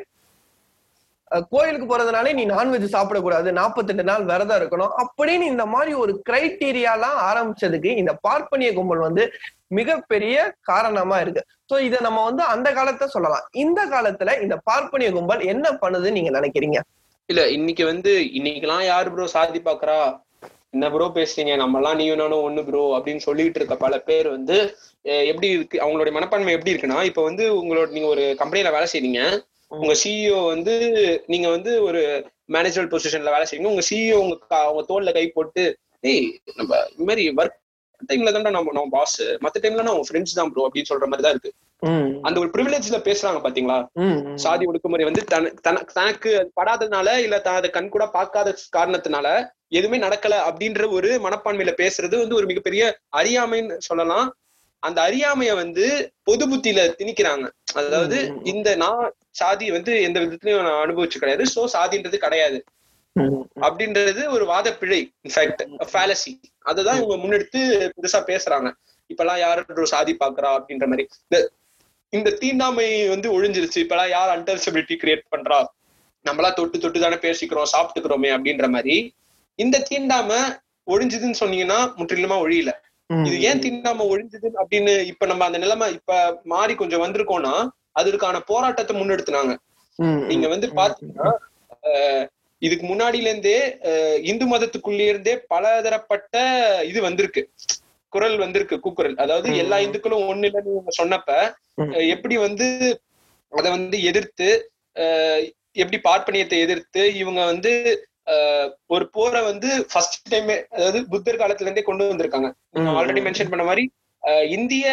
[1.51, 3.49] கோயிலுக்கு போறதுனாலே நீ நான்வெஜ் சாப்பிடக்கூடாது.
[3.53, 4.95] நாற்பத்தெட்டு நாள் விரதம் இருக்கணும்.
[5.03, 9.25] அப்படின்னு இந்த மாதிரி ஒரு கிரைட்டீரியாலாம் ஆரம்பிச்சதுக்கு இந்த பார்ப்பனிய கும்பல் வந்து
[9.71, 11.43] மிகப்பெரிய காரணமா இருக்கு.
[11.71, 13.45] சோ இதை நம்ம வந்து அந்த காலத்தை சொல்லலாம்.
[13.57, 16.81] இந்த காலத்துல இந்த பார்ப்பனிய கும்பல் என்ன பண்ணுதுன்னு நீங்க நினைக்கிறீங்க?
[17.29, 19.99] இல்ல இன்னைக்கு வந்து இன்னைக்கெல்லாம் யாரு ப்ரோ சாதி பாக்குறா?
[20.75, 21.53] என்ன ப்ரோ பேசுறீங்க?
[21.57, 24.57] நம்ம எல்லாம் நீ நானும் ஒண்ணு ப்ரோ அப்படின்னு சொல்லிட்டு இருக்க பல பேர் வந்து
[25.05, 25.77] அஹ், எப்படி இருக்கு?
[25.81, 29.21] அவங்களுடைய மனப்பான்மை எப்படி இருக்குன்னா இப்ப வந்து உங்களோட நீங்க ஒரு கம்பெனில வேலை செய்றீங்க.
[29.71, 30.75] உங்க சிஇஓ வந்து
[31.27, 32.01] நீங்க வந்து ஒரு
[32.49, 35.65] மேனேஜரல் பொசிஷன்ல வேலை செய்றீங்க உங்க சிஇஓ உங்க கா- அவங்க தோல்ல கை போட்டு
[36.05, 37.57] ஏய் நம்ம இந்த மாதிரி ஒர்க்
[38.03, 41.35] டைம்ல தான் நம்ம நம்ம பாஸ் மத்த டைம்ல நம்ம ஃப்ரெண்ட்ஸ் தான் ப்ரோ அப்படின்னு சொல்ற மாதிரி தான்
[41.35, 41.53] இருக்கு
[42.23, 43.77] அந்த ஒரு ப்ரிவிலேஜ்ல பேசுறாங்க பாத்தீங்களா.
[44.37, 49.29] சாதி ஒடுக்குமுறை வந்து தன- தன- தனக்கு படாததுனால இல்ல தான் அதை கண் கூட பார்க்காத காரணத்தினால
[49.73, 52.83] எதுவுமே நடக்கல அப்படின்ற ஒரு மனப்பான்மையில பேசுறது வந்து ஒரு மிகப்பெரிய
[53.17, 54.29] அறியாமைன்னு சொல்லலாம்.
[54.83, 55.87] அந்த அறியாமைய வந்து
[56.25, 57.47] பொது புத்தியில திணிக்கிறாங்க.
[57.81, 58.19] அதாவது.
[58.53, 59.03] இந்த நான்
[59.41, 61.45] சாதி வந்து எந்த விதத்துலயும் நான் அனுபவிச்சு கிடையாது.
[61.55, 62.59] சோ சாதின்றது கிடையாது.
[63.67, 66.33] அப்படின்றது ஒரு வாத பிழை இன்ஃபேக்ட் ஃபேலசி
[66.71, 67.61] அததான் இவங்க முன்னெடுத்து
[67.97, 68.69] பெருசா பேசுறாங்க.
[69.11, 71.05] இப்பெல்லாம் யார் ஒரு சாதி பாக்குறா அப்படின்ற மாதிரி.
[72.13, 73.79] இந்த தீண்டாமை வந்து ஒழிஞ்சிருச்சு.
[73.85, 75.59] இப்பெல்லாம் யார் அன்டச்சபிலிட்டி கிரியேட் பண்றா?
[76.27, 78.97] நம்மளா தொட்டு தொட்டு தானே பேசிக்கிறோம் சாப்பிட்டுக்கிறோமே அப்படின்ற மாதிரி.
[79.59, 80.31] இந்த தீண்டாம
[80.93, 82.73] ஒழிஞ்சுதுன்னு சொன்னீங்கன்னா முற்றிலுமா ஒழியல.
[83.11, 86.19] இது ஏன் தீண்டாம ஒழிஞ்சுது அப்படின்னு இப்ப நம்ம அந்த நிலைமை இப்ப
[86.53, 87.55] மாறி கொஞ்சம் வந்திருக்கோம்னா
[87.97, 89.55] அதற்கான போராட்டத்தை முன்னெடுத்துனாங்க.
[90.29, 91.31] நீங்க வந்து பாத்தீங்கன்னா
[92.63, 93.59] இதுக்கு முன்னாடில இருந்தே
[94.25, 96.35] இந்து மதத்துக்குள்ளே இருந்தே பலதரப்பட்ட
[96.87, 97.43] இது வந்திருக்கு
[98.13, 99.49] குரல் வந்திருக்கு கூக்குரல் அதாவது.
[99.63, 101.31] எல்லா இந்துக்களும் ஒண்ணு இல்லைன்னு சொன்னப்ப
[102.11, 102.67] எப்படி வந்து
[103.53, 104.49] அத வந்து எதிர்த்து
[105.77, 107.73] எப்படி பார்ப்பனியத்தை எதிர்த்து இவங்க வந்து
[108.91, 112.49] ஒரு போரை வந்து ஃபர்ஸ்ட் டைம் அதாவது புத்தர் காலத்துல இருந்தே கொண்டு வந்திருக்காங்க
[112.95, 113.21] ஆல்ரெடி.
[113.27, 113.85] மென்ஷன் பண்ண மாதிரி
[114.53, 114.87] இந்திய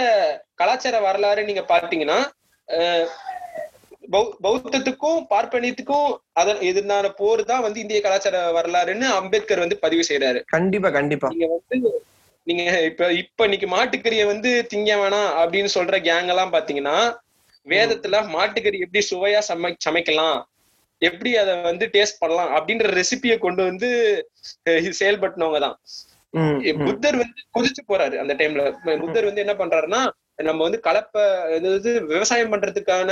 [0.56, 2.47] கலாச்சார வரலாறு நீங்க பார்த்தீங்கன்னா அஹ், பௌ-
[4.44, 10.90] பௌத்தத்துக்கும் பார்ப்பனியத்துக்கும் அதன் எதிரான போர் தான் வந்து இந்திய கலாச்சார வரலாறுன்னு அம்பேத்கர் வந்து பதிவு செய்யறாரு கண்டிப்பா
[10.98, 11.30] கண்டிப்பா.
[11.34, 11.78] நீங்க வந்து
[12.48, 16.98] நீங்க இப்ப இப்ப இன்னைக்கு மாட்டுக்கறிய வந்து திங்க வேணாம் அப்படின்னு சொல்ற கேங் எல்லாம் பாத்தீங்கன்னா
[17.68, 20.38] வேதத்துல மாட்டுக்கறி எப்படி சுவையா சமை சமைக்கலாம்
[21.02, 23.90] எப்படி அதை வந்து டேஸ்ட் பண்ணலாம் அப்படின்ற ரெசிபியை கொண்டு வந்து
[24.70, 25.76] அஹ், செயல்படுத்தினவங்க தான்.
[26.86, 28.64] புத்தர் வந்து குதிச்சு போறாரு அந்த டைம்ல
[29.02, 30.02] புத்தர் வந்து என்ன பண்றாருன்னா
[30.40, 31.24] நம்ம வந்து கலப்பை
[31.56, 33.12] அதாவது விவசாயம் பண்றதுக்கான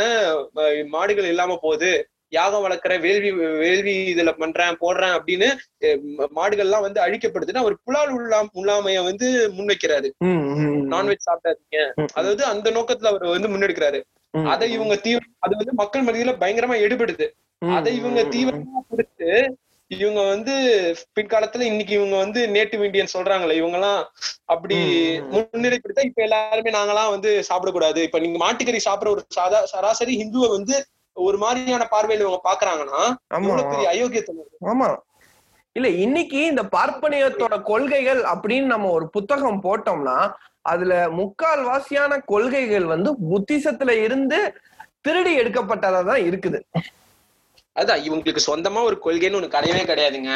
[0.88, 1.91] மாடுகள் இல்லாம போகுது.
[2.31, 5.47] யாகம் வளர்க்குற வேள்வி வேள்வி இதுல பண்றேன் போடுறேன் அப்படின்னு
[5.81, 10.09] அஹ், ம- மாடுகள்லாம் வந்து அழிக்கப்படுதுன்னா அவர் புலால் உள்ளாம் உள்ளாமைய வந்து முன்வைக்கிறாரு.
[10.89, 11.79] நான்வெஜ் சாப்பிடாதீங்க.
[12.13, 13.99] அதாவது அந்த நோக்கத்துல அவர் வந்து முன்னெடுக்கிறாரு.
[14.47, 17.27] அதை இவங்க தீவிரம் அது வந்து மக்கள் மத்தியில பயங்கரமா எடுபடுது.
[17.71, 19.29] அதை இவங்க தீவிரமா கொடுத்து
[19.91, 20.54] இவங்க வந்து
[21.15, 24.00] பிற்காலத்துல இன்னைக்கு இவங்க வந்து நேட்டிவ் இந்தியன் சொல்றாங்களே இவங்க எல்லாம்
[24.45, 24.78] அப்படி.
[25.34, 28.00] முன்னிலைப்படுத்தா இப்ப எல்லாருமே நாங்கெல்லாம் வந்து சாப்பிடக்கூடாது.
[28.04, 30.76] இப்ப நீங்க மாட்டுக்கறி சாப்பிடுற ஒரு சாதா சராசரி ஹிந்துவை வந்து
[31.17, 33.04] ஒரு மாதிரியான பார்வையில இவங்க பாக்குறாங்கன்னா
[33.71, 34.89] பெரிய அயோக்கியத்தனம் ஆமா.
[35.76, 40.17] இல்ல இன்னைக்கு இந்த பார்ப்பனியத்தோட கொள்கைகள் அப்படின்னு நம்ம ஒரு புத்தகம் போட்டோம்னா
[40.65, 44.39] அதுல முக்கால் வாசியான கொள்கைகள் வந்து புத்திசத்துல இருந்து
[45.02, 46.60] திருடி எடுக்கப்பட்டதா தான் இருக்குது.
[47.75, 50.31] அதான் இவங்களுக்கு சொந்தமா ஒரு கொள்கைன்னு ஒண்ணு கிடையவே கிடையாதுங்க.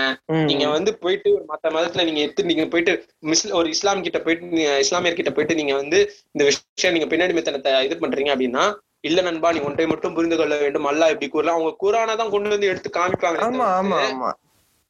[0.49, 2.93] நீங்க வந்து போயிட்டு ஒரு மத்த மதத்துல நீங்க எடுத்து நீங்க போயிட்டு
[3.29, 5.99] மிஸ் ஒரு இஸ்லாம் கிட்ட போயிட்டு நீங்க இஸ்லாமியர் கிட்ட போயிட்டு நீங்க வந்து
[6.35, 8.65] இந்த விஷயம் நீங்க பின்னாடி மெத்தனத்தை இது பண்றீங்க அப்படின்னா
[9.01, 10.87] இல்ல நண்பா நீ ஒன்றை மட்டும் புரிந்து கொள்ள வேண்டும்.
[10.91, 13.39] அல்லாஹ் இப்படி கூறலாம் அவங்க குரானை தான் கொண்டு வந்து எடுத்து காமிப்பாங்க.
[13.47, 14.29] ஆமா ஆமா ஆமா.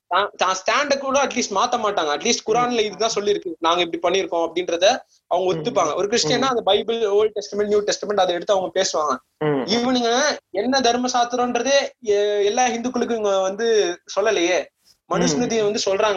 [0.10, 2.18] தான் ஸ்டாண்ட கூட அட்லீஸ்ட் மாத்த மாட்டாங்க.
[2.18, 3.54] அட்லீஸ்ட் குரான்ல இதுதான் சொல்லியிருக்கு.
[3.60, 5.96] நாங்க இப்படி பண்ணிருக்கோம் அப்படின்றத அவங்க ஒத்துப்பாங்க.
[5.96, 9.44] ஒரு கிறிஸ்டியனா அந்த Bible old testament new testament அதை எடுத்து அவங்க பேசுவாங்க.
[9.46, 14.66] இவனுங்க என்ன தர்ம சாஸ்திரம்ன்றதே எ- எல்லா இந்துக்களுக்கும் இவங்க வந்து சொல்லலையே.
[15.14, 16.16] மனுஸ்மிருதியை வந்து சொல்றாங்க.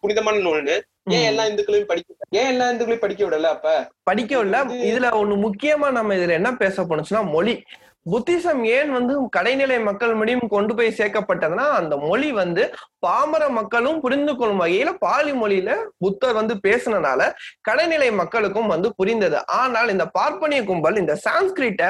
[0.00, 0.80] புனிதமான நூல்னு.
[1.10, 3.90] ஏன் எல்லா இந்துக்களையும் படிக்க ஏன் எல்லா இந்துக்களையும் படிக்க விடல அப்ப?
[4.10, 4.58] படிக்கவில்லை
[4.90, 7.62] இதுல ஒண்ணு முக்கியமா நம்ம இதுல என்ன பேச போனோம்னா மொழி.
[8.06, 12.62] புத்திசம் ஏன் வந்து கடைநிலை மக்கள் முடியும் கொண்டு போய் சேர்க்கப்பட்டதுன்னா அந்த மொழி வந்து
[13.06, 17.20] பாமர மக்களும் புரிந்து கொள்ளும் வகையில பாலி மொழியில புத்தர் வந்து பேசுனனால
[17.68, 19.38] கடைநிலை மக்களுக்கும் வந்து புரிந்தது.
[19.60, 21.84] ஆனால் இந்த பார்ப்பனிய கும்பல் இந்த சான்ஸ்கிரிட்ட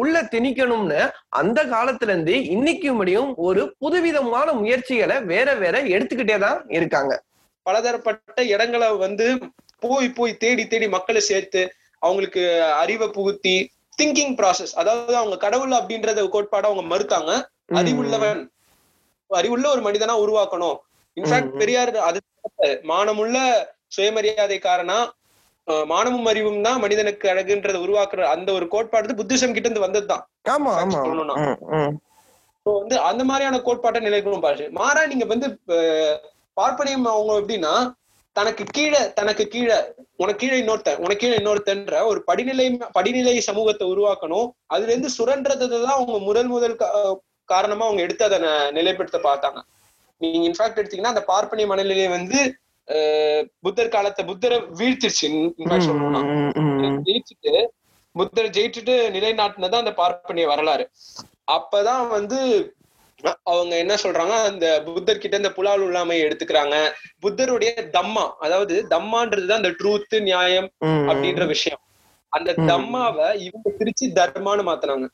[0.00, 1.00] உள்ள திணிக்கணும்னு
[1.40, 7.12] அந்த காலத்துல இருந்து இன்னைக்கு முடியும் ஒரு புதுவிதமான முயற்சிகளை வேற வேற எடுத்துக்கிட்டே தான் இருக்காங்க.
[7.66, 9.26] பலதரப்பட்ட இடங்களை வந்து
[9.82, 11.62] போய் போய் தேடி தேடி மக்களை சேர்த்து
[12.02, 12.42] அவங்களுக்கு
[12.82, 13.54] அறிவை புகுத்தி
[14.00, 17.32] திங்கிங் ப்ராசஸ் அதாவது அவங்க கடவுள் அப்படின்றத கோட்பாட அவங்க மறுத்தாங்க
[17.80, 18.40] அறிவுள்ளவன்
[19.30, 20.78] அறிவுள்ள ஒரு மனிதனா உருவாக்கணும்
[21.16, 21.52] இன்ஃபேக்ட்.
[21.60, 22.18] பெரியார் அது.
[22.90, 23.36] மானமுள்ள
[23.96, 24.98] சுயமரியாதைக்காரனா
[25.68, 30.70] அஹ், மானமும் அறிவும் தான் மனிதனுக்கு அழகுன்றதை உருவாக்குற அந்த ஒரு கோட்பாடு புத்திசம் கிட்ட இருந்து வந்ததுதான் ஆமா
[30.76, 31.34] ஆமா சொல்லணும்னா.
[31.42, 31.92] ம், ம்.
[32.66, 35.46] So வந்து அந்த மாதிரியான கோட்பாட்டை நிலைக்கணும் பாரு மாறா நீங்க வந்து
[36.56, 37.74] பார்ப்பனியம் அவங்க எப்படின்னா
[38.32, 39.74] தனக்கு கீழே தனக்கு கீழே
[40.16, 44.50] உனக்கு கீழே இன்னொருத்தன் உனக்கு கீழே இன்னொருத்தன்ற ஒரு படிநிலை படிநிலை சமூகத்தை உருவாக்கணும்.
[44.66, 46.76] அதுல இருந்து சுரன்றதுதான் அவங்க முதல் முதல்
[47.44, 49.60] காரணமா அவங்க எடுத்து அதை ந- நிலைப்படுத்த பார்த்தாங்க.
[50.18, 52.56] நீங்க இன்ஃபேக்ட் எடுத்தீங்கன்னா அந்த பார்ப்பனிய மனநிலையை வந்து
[53.60, 55.52] புத்தர் காலத்தை புத்தரை வீழ்த்திருச்சு.
[57.04, 57.66] ஜெயிச்சுட்டு
[58.12, 60.90] புத்தர் ஜெயிச்சுட்டு நிலைநாட்டினது அந்த பார்ப்பனிய வரலாறு.
[61.52, 62.72] அப்பதான் வந்து
[63.52, 66.76] அவங்க என்ன சொல்றாங்க அந்த புத்தர் கிட்ட இந்த புலால் உள்ளாமையை எடுத்துக்கிறாங்க.
[67.20, 70.68] புத்தருடைய தம்மா அதாவது தம்மான்றதுதான் அந்த ட்ரூத் நியாயம்
[71.10, 71.82] அப்படின்ற விஷயம்.
[72.32, 72.50] அந்த.
[72.72, 75.08] தம்மாவை இவங்க பிரிச்சு தர்மான்னு மாத்தினாங்க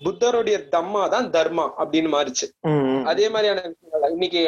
[0.00, 2.46] புத்தருடைய தம்மா தான் தர்மா அப்படின்னு மாறிச்சு.
[3.10, 4.12] அதே மாதிரியான விஷயங்கள்.
[4.16, 4.42] இன்னைக்கு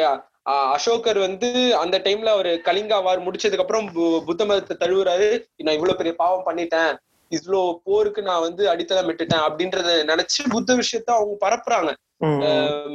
[0.75, 1.49] அசோகர் வந்து
[1.81, 3.85] அந்த டைம்ல அவரு கலிங்கா வார் முடிச்சதுக்கு அப்புறம்
[4.29, 5.27] புத்த மதத்தை தழுவுறாரு.
[5.65, 6.93] நான் இவ்வளவு பெரிய பாவம் பண்ணிட்டேன்.
[7.35, 11.91] இவ்வளோ போருக்கு நான் வந்து அடித்தளம் விட்டுட்டேன் அப்படின்றத நினைச்சு புத்த விஷயத்த அவங்க பரப்புறாங்க.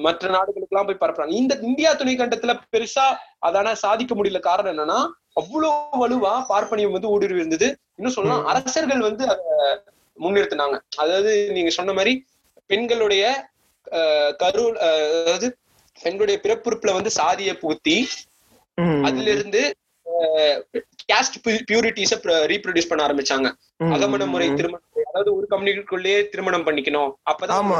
[0.04, 1.34] மற்ற நாடுகளுக்கு எல்லாம் போய் பரப்புறாங்க.
[1.40, 3.06] இந்த இந்தியா துணை கண்டத்துல பெருசா
[3.48, 4.98] அதான சாதிக்க முடியல காரணம் என்னன்னா
[5.40, 7.68] அவ்வளவு வலுவா பார்ப்பனியம் வந்து ஊடுருவி இருந்தது.
[7.98, 8.46] இன்னும் சொல்லலாம்.
[8.52, 9.44] அரசர்கள் வந்து அதை
[10.18, 10.76] முன்னிறுத்தினாங்க.
[11.02, 12.14] அதாவது நீங்க சொன்ன மாதிரி
[12.70, 13.24] பெண்களுடைய
[14.42, 15.46] கரு அதாவது
[15.98, 17.98] பெண்களுடைய பிறப்புறுப்புல வந்து சாதியை புகுத்தி
[19.06, 19.62] அதுல இருந்து
[21.10, 21.36] கேஸ்ட்
[21.70, 22.14] பியூரிட்டிஸ
[22.52, 23.48] ரீப்ரொடியூஸ் பண்ண ஆரம்பிச்சாங்க.
[23.96, 24.48] அகமண முறை.
[24.58, 24.86] திருமணம்.
[25.10, 27.12] அதாவது ஒரு கம்யூனிட்டிக்குள்ளேயே திருமணம் பண்ணிக்கணும்.
[27.32, 27.70] அப்பதான்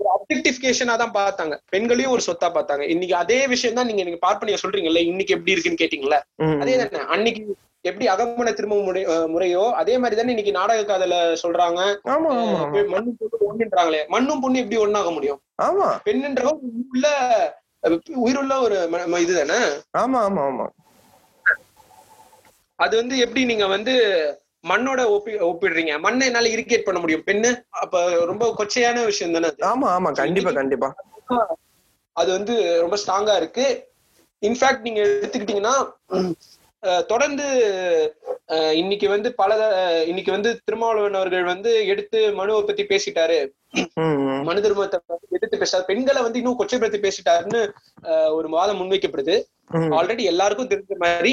[0.00, 1.54] ஒரு அப்ஜெக்டிபிகேஷனா தான் பார்த்தாங்க.
[1.72, 2.84] பெண்களையும் ஒரு சொத்தா பார்த்தாங்க.
[2.94, 6.16] இன்னைக்கு அதே விஷயம் தான் நீங்க நீங்க பார்ப்பனிய சொல்றீங்கல்ல இன்னைக்கு எப்படி இருக்குன்னு கேட்டீங்கல்ல?
[6.44, 7.04] ம், அதே தானே.
[7.14, 7.42] அன்னைக்கு
[7.84, 8.76] எப்படி அகமண திரும்ப
[9.34, 11.80] முறையோ அதே மாதிரி தானே இன்னைக்கு நாடக காதல சொல்றாங்க.
[12.06, 14.00] மண்ணும் பொண்ணு ஒண்ணுன்றாங்களே.
[14.14, 15.40] மண்ணும் பொண்ணு எப்படி ஒண்ணாக முடியும்?
[16.06, 17.06] பெண்ணுன்றவங்க உள்ள
[18.16, 18.76] உயிருள்ள ஒரு
[19.20, 19.58] இதுதானே?
[19.96, 20.66] ஆமா ஆமா ஆமா.
[22.78, 23.92] அது வந்து எப்படி நீங்க வந்து
[24.64, 26.00] மண்ணோட ஒப்பி ஒப்பிடுறீங்க?
[26.00, 27.24] மண்ணை என்னால இரிகேட் பண்ண முடியும்.
[27.26, 30.88] பெண்ணு அப்ப ரொம்ப கொச்சையான விஷயம் தானே ஆமா ஆமா கண்டிப்பா கண்டிப்பா.
[32.16, 33.66] அது வந்து ரொம்ப ஸ்ட்ராங்கா இருக்கு.
[34.42, 35.74] இன்ஃபேக்ட் நீங்க எடுத்துக்கிட்டீங்கன்னா
[37.06, 37.46] தொடர்ந்து
[38.74, 39.52] இன்னைக்கு வந்து பல
[40.06, 43.38] இன்னைக்கு வந்து திருமாவளவன் அவர்கள் வந்து எடுத்து மனுவை பத்தி பேசிட்டாரு.
[44.42, 47.62] மனு தர்மத்தை வந்து எடுத்து பேசாரு பெண்களை வந்து இன்னும் கொச்சைப்படுத்தி பேசிட்டாருன்னு
[48.08, 49.36] அஹ், ஒரு வாதம் முன்வைக்கப்படுது.
[49.98, 51.32] ஆல்ரெடி எல்லாருக்கும் தெரிஞ்ச மாதிரி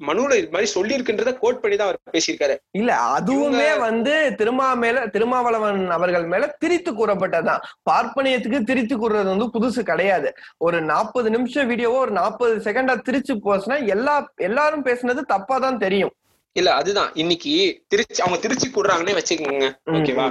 [0.00, 2.54] மனுல இது மாதிரி சொல்லி இருக்கின்றத கோட் பண்ணி தான் அவர் பேசியிருக்காரு.
[2.80, 7.64] இல்ல அதுவுமே வந்து திருமா மேல திருமாவளவன் அவர்கள் மேல திரித்து கூறப்பட்டதுதான்.
[7.90, 10.30] பார்ப்பனியத்துக்கு திரித்து கூறுறது வந்து புதுசு கிடையாது.
[10.66, 14.16] ஒரு நாற்பது நிமிஷம் வீடியோவோ ஒரு நாற்பது செகண்டா திரிச்சு போச்சுன்னா எல்லா
[14.48, 16.14] எல்லாரும் பேசுனது தப்பா தான் தெரியும்.
[16.56, 17.10] இல்ல அதுதான்.
[17.14, 17.52] இன்னைக்கு
[17.88, 19.66] திருச்சி அவங்க திருச்சி கூடுறாங்கன்னே வச்சுக்கோங்க.
[19.96, 20.28] ஓகேவா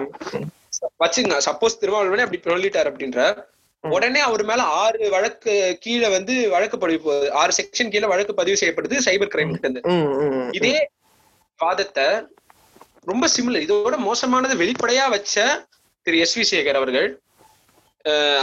[1.03, 3.21] வச்சுங்க சப்போஸ் திருமாவளவனே அப்படி சொல்லிட்டாரு அப்படின்ற
[3.83, 5.53] உடனே அவர் மேல ஆறு வழக்கு
[5.83, 7.11] கீழே வந்து வழக்கு பதிவு
[7.41, 9.81] ஆறு செக்ஷன் கீழே வழக்கு பதிவு செய்யப்படுது சைபர் கிரைம் இருந்து.
[10.57, 10.73] இதே
[11.59, 12.07] வாதத்தை
[13.07, 15.35] ரொம்ப சிமிலர் இதோட மோசமானது வெளிப்படையா வச்ச
[16.05, 17.07] திரு எஸ் வி சேகர் அவர்கள்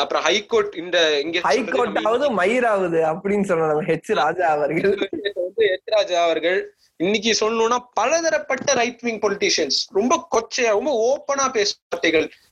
[0.01, 4.95] அப்புறம் ஹைகோர்ட் இந்த இங்க ஹைகோர்ட்டாவது மயிராவது அப்படின்னு நம்ம ஹெச் ராஜா அவர்கள்
[5.39, 6.59] வந்து எத்ராஜா அவர்கள்
[7.01, 12.35] இன்னைக்கு சொல்லணும்னா பலதரப்பட்ட ரைட் விங் பொலிட்டிஷியன்ஸ் ரொம்ப கொச்சையா ரொம்ப ஓப்பனா பேசுற வார்த்தைகள் ஆமா.
[12.35, 12.44] அஹ்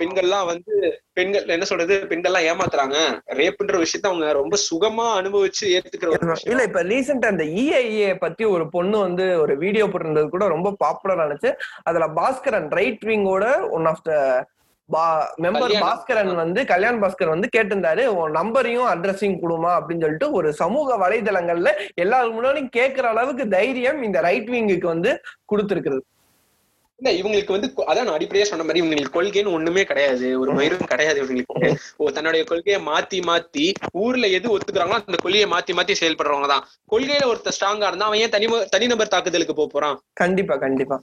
[0.00, 0.74] பெண்கள்லாம் வந்து
[1.12, 2.98] பெண்கள் என்ன சொல்றது பெண்கள்லாம் ஏமாத்துறாங்க
[3.38, 6.12] ரேப்ன்ற விஷயத்த அவங்க ரொம்ப சுகமா அனுபவிச்சு ஏத்துக்கிற.
[6.50, 11.22] இல்ல இப்ப ரீசெண்டா இந்த இஐஏ பத்தி ஒரு பொண்ணு வந்து ஒரு வீடியோ போட்டிருந்தது கூட ரொம்ப பாப்புலர்
[11.24, 11.52] ஆனிச்சு
[11.84, 14.12] அதுல Baskaran right விங்கோட one of the
[15.42, 15.72] member.
[15.82, 21.72] Baskaran வந்து கல்யாண் பாஸ்கர் வந்து கேட்டிருந்தாரு உன் நம்பரையும் அட்ரஸையும் கொடுமா அப்படின்னு சொல்லிட்டு ஒரு சமூக வலைதளங்கள்ல
[22.04, 25.12] எல்லாரும் முன்னாடியும் கேட்கிற அளவுக்கு தைரியம் இந்த ரைட் விங்குக்கு வந்து
[25.52, 26.02] கொடுத்திருக்கிறது
[27.00, 30.26] இல்ல இவங்களுக்கு வந்து அதான் நான் அடிப்படையா சொன்ன மாதிரி இவங்களுக்கு கொள்கைன்னு ஒண்ணுமே கிடையாது.
[30.40, 31.68] ஒரு மயிரும் கிடையாது இவங்களுக்கு.
[32.16, 33.66] தன்னுடைய கொள்கையை மாத்தி மாத்தி
[34.02, 36.66] ஊர்ல எது ஒத்துக்குறாங்களோ அந்த கொள்கையை மாத்தி மாத்தி செயல்படுறவங்க தான்.
[36.92, 39.96] கொள்கையில ஒருத்தர் ஸ்ட்ராங்கா இருந்தா அவன் ஏன் தனி தனிநபர் தாக்குதலுக்கு போறான்?
[40.22, 40.98] கண்டிப்பா கண்டிப்பா.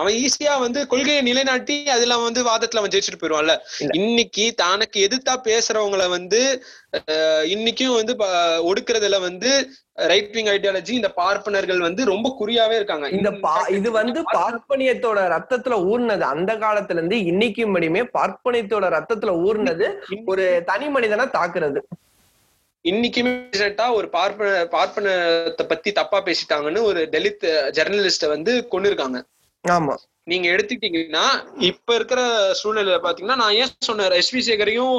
[0.00, 3.54] அவன் ஈஸியா வந்து கொள்கையை நிலைநாட்டி அதுல வந்து வாதத்துல அவன் ஜெயிச்சுட்டு போயிடுவான்ல.
[3.92, 6.40] இன்னைக்கு தனக்கு எதிர்த்தா பேசுறவங்கள வந்து
[7.54, 8.14] இன்னைக்கும் வந்து
[8.70, 9.50] ஒடுக்குறதுல வந்து
[10.10, 13.06] ரைட் விங் ஐடியாலஜி இந்த பார்ப்பனர்கள் வந்து ரொம்ப குறியாவே இருக்காங்க.
[13.08, 13.30] இந்த
[13.68, 19.88] இது வந்து பார்ப்பனியத்தோட ரத்தத்துல ஊர்னது அந்த காலத்துல இருந்து இன்னைக்கும் படியுமே பார்ப்பனியத்தோட ரத்தத்துல ஊர்னது
[20.26, 21.82] ஒரு தனி மனிதனை தாக்குறது.
[22.84, 23.32] இன்னைக்குமே
[23.98, 27.46] ஒரு பார்ப்பன பார்ப்பனத்தை பத்தி தப்பா பேசிட்டாங்கன்னு ஒரு தலித்
[27.78, 29.20] ஜெர்னலிஸ்ட வந்து கொண்டு இருக்காங்க
[29.66, 29.94] ஆமா.
[30.22, 31.26] நீங்க எடுத்துக்கிட்டீங்கன்னா
[31.60, 32.20] இப்ப இருக்கிற
[32.60, 34.98] சூழ்நிலையில பாத்தீங்கன்னா நான் ஏன் சொன்னேன் எஸ் வி சேகரையும்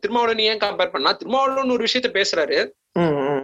[0.00, 2.58] திருமாவளவன் ஏன் கம்பேர் பண்ணா திருமாவளவன் ஒரு விஷயத்த பேசுறாரு.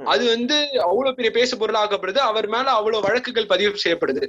[0.04, 4.24] அது வந்து அவ்வளவு பெரிய பேசு பொருளாக்கப்படுது அவர் மேல அவ்வளவு வழக்குகள் பதிவு செய்யப்படுது.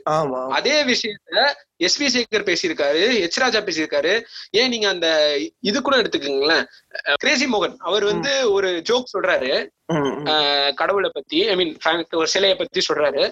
[0.49, 1.45] அதே விஷயத்த
[1.77, 4.13] எஸ் வி சேகர் பேசியிருக்காரு எச் ராஜா பேசியிருக்காரு.
[4.51, 6.65] ஏன் நீங்க அந்த இது கூட எடுத்துக்கோங்களேன்
[7.15, 9.51] கிரேசி மோகன் அவர் வந்து ஒரு ஜோக் சொல்றாரு.
[10.75, 11.73] கடவுளை பத்தி ஐ மீன்
[12.11, 13.25] ஒரு சிலையை பத்தி சொல்றாரு.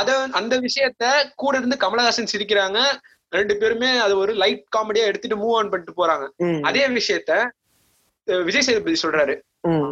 [0.00, 1.04] அத அந்த விஷயத்த
[1.42, 2.80] கூட இருந்து கமலஹாசன் சிரிக்கிறாங்க.
[3.38, 6.26] ரெண்டு பேருமே அது ஒரு லைட் காமெடியா எடுத்துட்டு மூவ் ஆன் பண்ணிட்டு போறாங்க.
[6.68, 7.32] அதே விஷயத்த
[8.48, 9.34] விஜய் சேதுபதி சொல்றாரு.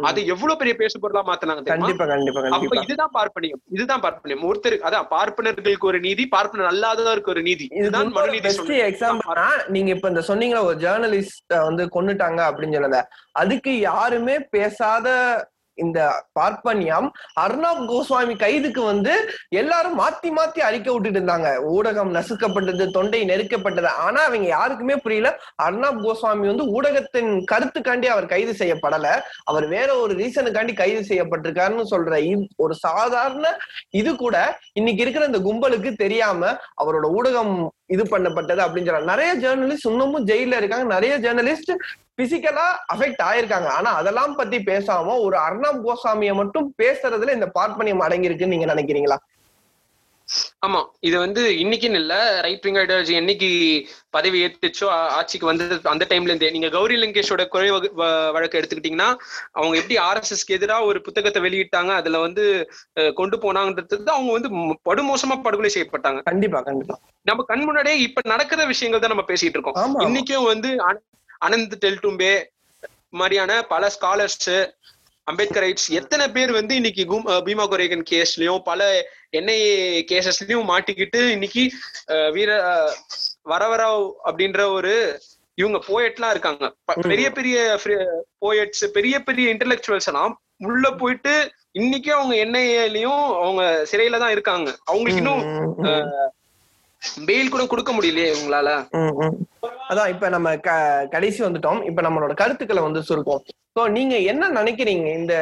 [0.07, 3.61] அது எவ்வளவு பெரிய பேசு பொருளா மாத்தினாங்க கண்டிப்பா கண்டிப்பா அப்ப இதுதான் பார்ப்பனியம்.
[3.75, 4.43] இதுதான் பார்ப்பனியம்.
[4.49, 7.65] ஒருத்தர் அதான் பார்ப்பனர்களுக்கு ஒரு நீதி பார்ப்பனர் அல்லாதவருக்கு ஒரு நீதி.
[7.79, 8.77] இதுதான் மனுநீதி.
[8.89, 13.01] எக்ஸாம்பிள்னா நீங்க இப்ப இந்த சொன்னீங்களா ஒரு ஜேர்னலிஸ்ட் வந்து கொன்னுட்டாங்க அப்படின்னு சொன்னத
[13.43, 15.07] அதுக்கு யாருமே பேசாத
[15.75, 15.99] இந்த
[16.39, 17.07] பார்ப்பனியம்
[17.39, 19.13] அர்ணாப் கோஸ்வாமி கைதுக்கு வந்து
[19.49, 21.49] எல்லாரும் மாத்தி மாத்தி அறிக்கை விட்டுட்டு இருந்தாங்க.
[21.75, 23.85] ஊடகம் நசுக்கப்பட்டது தொண்டை நெருக்கப்பட்டது.
[23.85, 25.39] ஆனா அவங்க யாருக்குமே புரியல.
[25.63, 29.07] அர்ணாப் கோஸ்வாமி வந்து ஊடகத்தின் கருத்துக்காண்டி அவர் கைது செய்யப்படல.
[29.43, 32.09] அவர் வேற ஒரு ரீசனுக்காண்டி கைது செய்யப்பட்டிருக்காருன்னு சொல்ற
[32.55, 33.57] ஒரு சாதாரண
[33.89, 36.51] இது கூட இன்னைக்கு இருக்கிற இந்த கும்பலுக்கு தெரியாம
[36.83, 37.53] அவரோட ஊடகம்
[37.95, 39.11] இது பண்ணப்பட்டது அப்படின்னு சொல்றாங்க.
[39.13, 40.87] நிறைய ஜேர்னலிஸ்ட் இன்னமும் ஜெயில இருக்காங்க.
[40.95, 41.71] நிறைய ஜேர்னலிஸ்ட்
[42.17, 43.69] பிசிக்கலா அஃபெக்ட் ஆயிருக்காங்க.
[43.77, 49.17] ஆனா அதெல்லாம் பத்தி பேசாம ஒரு அர்ணாப் கோசாமியை மட்டும் பேசுறதுல இந்த பார்ப்பனியம் அடங்கியிருக்குன்னு நீங்க நினைக்கிறீங்களா?
[50.65, 53.49] ஆமா இது வந்து இன்னைக்குன்னு இல்ல ரைட் விங் ஐடியாலஜி என்னைக்கு
[54.09, 56.51] பதவி ஏத்துச்சோ ஆட்சிக்கு வந்தது அந்த டைம்ல இருந்தே.
[56.51, 57.43] நீங்க கௌரி லங்கேஷோட
[57.95, 59.09] வ- வழக்கு எடுத்துக்கிட்டீங்கன்னா
[59.51, 62.43] அவங்க எப்படி ஆர்எஸ்எஸ்க்கு எதிராக ஒரு புத்தகத்தை வெளியிட்டாங்க அதுல வந்து
[63.13, 64.49] கொண்டு போனாங்கன்றது அவங்க வந்து
[64.85, 66.23] படுமோசமா படுகொலை செய்யப்பட்டாங்க.
[66.23, 66.99] கண்டிப்பா கண்டிப்பா.
[67.21, 69.75] நம்ம கண் முன்னாடியே இப்ப நடக்கிற விஷயங்கள் தான் நம்ம பேசிட்டு இருக்கோம்.
[69.99, 71.03] இன்னைக்கும் வந்து அன-
[71.45, 72.33] அனந்த் டெல்டும்பே
[73.09, 74.51] மாதிரியான பல ஸ்காலர்ஸ்
[75.27, 77.03] அம்பேத்கரைட்ஸ் எத்தனை பேர் வந்து இன்னைக்கு
[77.45, 78.81] பீமா கொரேகன் கேஸ்லயும் பல
[79.33, 79.75] என்ஐஏ
[80.11, 81.63] கேசஸ்லயும் மாட்டிக்கிட்டு இன்னைக்கு
[82.35, 82.51] வீர
[83.51, 84.93] வரவராவ் அப்படின்ற ஒரு
[85.57, 86.65] இவங்க போயட்லாம் இருக்காங்க.
[87.09, 87.55] பெரிய பெரிய
[88.43, 90.33] போயட்ஸ் பெரிய பெரிய இன்டெலெக்சுவல்ஸ் எல்லாம்
[90.67, 91.33] உள்ள போயிட்டு
[91.79, 95.43] இன்னைக்கும் அவங்க என்ஐஏலயும் அவங்க சிறையில தான் இருக்காங்க அவங்களுக்கு இன்னும்.
[97.27, 98.69] பெயில் கூட கொடுக்க முடியலையே இவங்களால.
[99.91, 100.71] அதான் இப்ப நம்ம க
[101.13, 101.81] கடைசி வந்துட்டோம்.
[101.89, 103.43] இப்ப நம்மளோட கருத்துக்களை வந்து சுருக்கும்
[103.77, 105.07] சோ நீங்க என்ன நினைக்கிறீங்க?
[105.19, 105.33] இந்த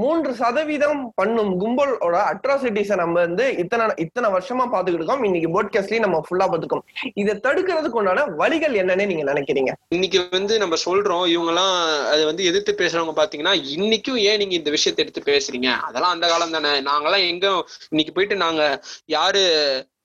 [0.00, 5.24] மூன்று சதவீதம் பண்ணும் கும்பலோட அட்ராசிட்டிஸ நம்ம வந்து இத்தனை இத்தனை வருஷமா பாத்துக்கிட்டு இருக்கோம்.
[5.28, 6.84] இன்னைக்கு போட்காஸ்ட்லயும் நம்ம ஃபுல்லா பாத்துக்கோம்
[7.22, 9.72] இதை தடுக்கிறதுக்கு உண்டான வழிகள் என்னன்னு நீங்க நினைக்கிறீங்க?
[9.96, 11.76] இன்னைக்கு வந்து நம்ம சொல்றோம் இவங்க எல்லாம்
[12.12, 15.70] அதை வந்து எதிர்த்து பேசுறவங்க பாத்தீங்கன்னா இன்னைக்கும் ஏன் நீங்க இந்த விஷயத்தை எடுத்து பேசுறீங்க?
[15.88, 17.46] அதெல்லாம் அந்த காலம் தானே நாங்கெல்லாம் எங்க
[17.92, 18.62] இன்னைக்கு போயிட்டு நாங்க
[19.18, 19.44] யாரு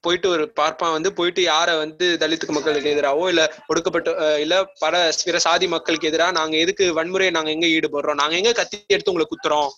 [0.06, 4.10] போயிட்டு ஒரு பார்ப்பான் வந்து போயிட்டு யார வந்து தலித்துக்கு மக்களுக்கு எதிராவோ இல்ல ஒடுக்கப்பட்ட
[4.44, 8.20] இல்ல பல பிற சாதி மக்களுக்கு எதிராக நாங்க எதுக்கு வன்முறையை நாங்க எங்க ஈடுபடுறோம்?
[8.22, 9.72] நாங்க எங்க கத்தி எடுத்து உங்களை குத்துறோம்.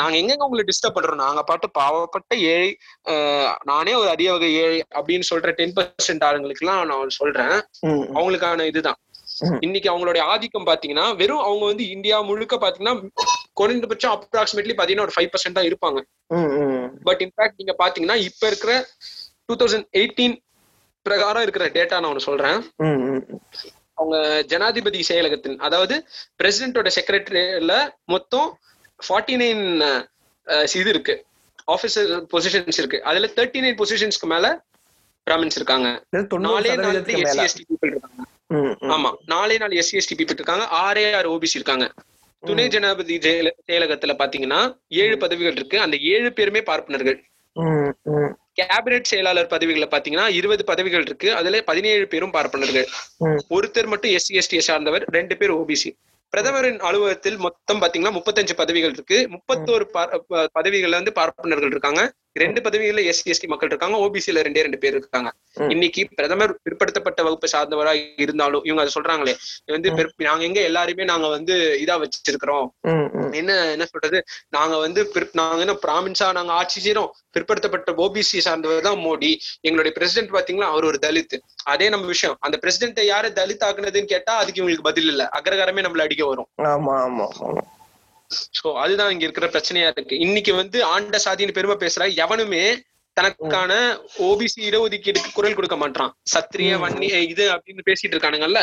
[0.00, 1.22] நாங்க எங்கெங்க உங்களை டிஸ்டர்ப் பண்றோம்?
[1.26, 2.70] நாங்க பாட்டு பாவப்பட்ட ஏழை
[3.72, 7.56] நானே ஒரு அரிய வகை ஏழை அப்படின்னு சொல்ற டென் பர்சன்ட் ஆளுங்களுக்கு எல்லாம் நான் சொல்றேன்.
[8.16, 9.00] அவங்களுக்கான இதுதான்.
[9.66, 12.94] இன்னைக்கு அவங்களுடைய ஆதிக்கம் பாத்தீங்கன்னா வெறும் அவங்க வந்து இந்தியா முழுக்க பாத்தீங்கன்னா
[13.60, 16.00] குறைந்தபட்சம் அப்ராக்சிமேட்லி பாத்தீங்கன்னா ஒரு ஃபைவ் பர்சன்ட் தான் இருப்பாங்க.
[17.08, 18.72] பட் இன்ஃபேக்ட் நீங்க பாத்தீங்கன்னா இப்ப இருக்கிற
[19.54, 20.36] டூ தௌசண்ட் எயிட்டீன்
[21.02, 22.70] பிரகாரம் இருக்கிற டேட்டா நான் ஒன்று சொல்றேன்.
[23.94, 26.06] அவங்க ஜனாதிபதி செயலகத்தின் அதாவது
[26.42, 28.58] பிரசிடென்டோட செக்ரட்டரியில மொத்தம்
[29.08, 30.04] ஃபார்ட்டி நைன்
[30.62, 31.24] இது இருக்கு.
[31.66, 33.04] ஆபீசர் பொசிஷன்ஸ் இருக்கு.
[33.04, 34.64] அதுல தேர்ட்டி நைன் பொசிஷன்ஸ்க்கு மேல
[35.30, 36.04] பிராமின்ஸ் இருக்காங்க.
[36.38, 38.22] நாலே நாலு எஸ்சி எஸ்டி பீப்புள் இருக்காங்க.
[38.80, 39.14] ஆமா.
[39.26, 40.64] நாலே நாலு எஸ்சி எஸ்டி பீப்புள் இருக்காங்க.
[40.64, 41.92] ஆறே ஆறு ஓபிசி இருக்காங்க.
[42.40, 45.80] துணை ஜனாதிபதி ஜெயல- செயலகத்துல பாத்தீங்கன்னா ஏழு பதவிகள் இருக்கு.
[45.80, 47.24] அந்த ஏழு பேருமே பார்ப்பனர்கள்.
[48.58, 51.28] கேபினெட் செயலாளர் பதவிகளை பாத்தீங்கன்னா இருபது பதவிகள் இருக்கு.
[51.40, 52.86] அதுல பதினேழு பேரும் பார்ப்பனர்கள்.
[53.56, 55.90] ஒருத்தர் மட்டும் எஸ்சி எஸ்டி சார்ந்தவர் ரெண்டு பேர் ஓபிசி.
[56.32, 59.18] பிரதமரின் அலுவலகத்தில் மொத்தம் பாத்தீங்கன்னா முப்பத்தஞ்சு பதவிகள் இருக்கு.
[59.34, 59.86] முப்பத்தோரு
[60.58, 62.02] பதவிகள்ல வந்து பார்ப்பனர்கள் இருக்காங்க.
[62.36, 63.96] ரெண்டு பதவிகள்ல எஸ்சி எஸ்டி மக்கள் இருக்காங்க.
[64.04, 65.30] ஓபிசில ரெண்டே ரெண்டு பேர் இருக்காங்க.
[65.74, 67.92] இன்னைக்கு பிரதமர் பிற்படுத்தப்பட்ட வகுப்பு சார்ந்தவரா
[68.24, 69.34] இருந்தாலும் இவங்க அதை சொல்றாங்களே
[69.66, 69.90] வந்து
[70.28, 71.54] நாங்க எங்க எல்லாருமே நாங்க வந்து
[71.84, 72.68] இதா வச்சிருக்கிறோம்.
[73.40, 74.18] என்ன என்ன சொல்றது?
[74.48, 75.00] நாங்க வந்து
[75.40, 79.32] நாங்க என்ன பிராமின்ஸா நாங்க ஆட்சி செய்யறோம் பிற்படுத்தப்பட்ட ஓபிசி சார்ந்தவர் தான் மோடி.
[79.60, 80.70] எங்களுடைய பிரசிடென்ட் பாத்தீங்களா?
[80.74, 82.38] அவர் ஒரு தலித் அதே நம்ம விஷயம்.
[82.40, 85.24] அந்த பிரசிடென்ட்டை யாரு தலித் ஆக்குனதுன்னு கேட்டா அதுக்கு இவங்களுக்கு பதில் இல்ல.
[85.40, 86.48] அக்ரகாரமே நம்மள அடிக்க வரும்.
[86.74, 87.28] ஆமா ஆமா.
[88.58, 90.16] சோ அதுதான் இங்க இருக்கிற பிரச்சனையா இருக்கு.
[90.26, 92.64] இன்னைக்கு வந்து ஆண்ட சாதின்னு பெருமை பேசுற எவனுமே
[93.16, 93.72] தனக்கான
[94.26, 96.72] ஓபிசி இடஒதுக்கீடுக்கு குரல் கொடுக்க மாட்டான் சத்திரிய.
[96.82, 98.60] வன்னி இது அப்படின்னு பேசிட்டு இருக்கானுங்கல்ல?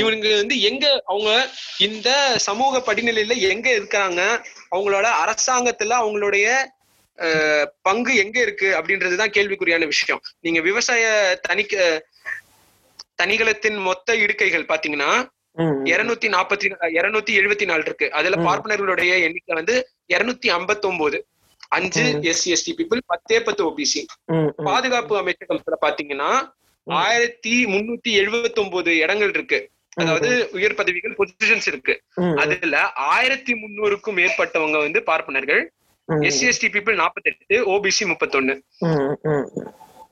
[0.00, 1.30] இவனுங்க வந்து எங்க அவங்க
[1.78, 2.10] இந்த
[2.48, 4.20] சமூக படிநிலையில எங்க இருக்காங்க
[4.74, 6.46] அவங்களோட அரசாங்கத்துல அவங்களுடைய
[7.82, 10.20] பங்கு எங்க இருக்கு அப்படின்றதுதான் கேள்விக்குறியான விஷயம்.
[10.40, 11.04] நீங்க விவசாய
[11.48, 11.74] தணிக்க
[13.22, 15.10] தனிகளத்தின் மொத்த இடுக்கைகள் பாத்தீங்கன்னா
[15.64, 16.66] இருநூத்தி நாற்பத்தி
[16.98, 18.12] இருநூத்தி எழுபத்தி நாலு இருக்கு.
[18.12, 18.36] அதுல.
[18.36, 21.26] பார்ப்பனர்களுடைய எண்ணிக்கை வந்து இருநூத்தி ஐம்பத்தி ஒன்பது
[21.68, 22.02] அஞ்சு.
[22.20, 24.04] எஸ்சி எஸ்டி பீப்புள் பத்தே பத்து ஓபிசி.
[24.56, 26.30] பாதுகாப்பு அமைச்சகத்துல பாத்தீங்கன்னா.
[26.84, 29.70] ஆயிரத்தி முன்னூத்தி எழுபத்தி ஒன்பது இடங்கள் இருக்கு.
[29.94, 32.02] அதாவது உயர் பதவிகள் பொசிஷன்ஸ் இருக்கு.
[32.36, 35.72] அதுல ஆயிரத்தி முன்னூறுக்கும் மேற்பட்டவங்க வந்து பார்ப்பனர்கள்.
[36.08, 38.60] எஸ்சி எஸ்டி பீப்புள் நாற்பத்தெட்டு ஓபிசி முப்பத்தொன்னு.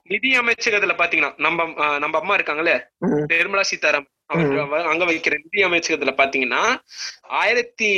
[0.03, 1.65] நிதி அமைச்சகத்துல பாத்தீங்கன்னா நம்ம
[1.99, 2.81] நம்ம அம்மா இருக்காங்கல்ல
[3.29, 4.09] நிர்மலா சீதாராமன்.
[4.31, 6.63] அவங்க அவ- அங்க வைக்கிற நிதி அமைச்சகத்துல பாத்தீங்கன்னா
[7.39, 7.91] ஆயிரத்தி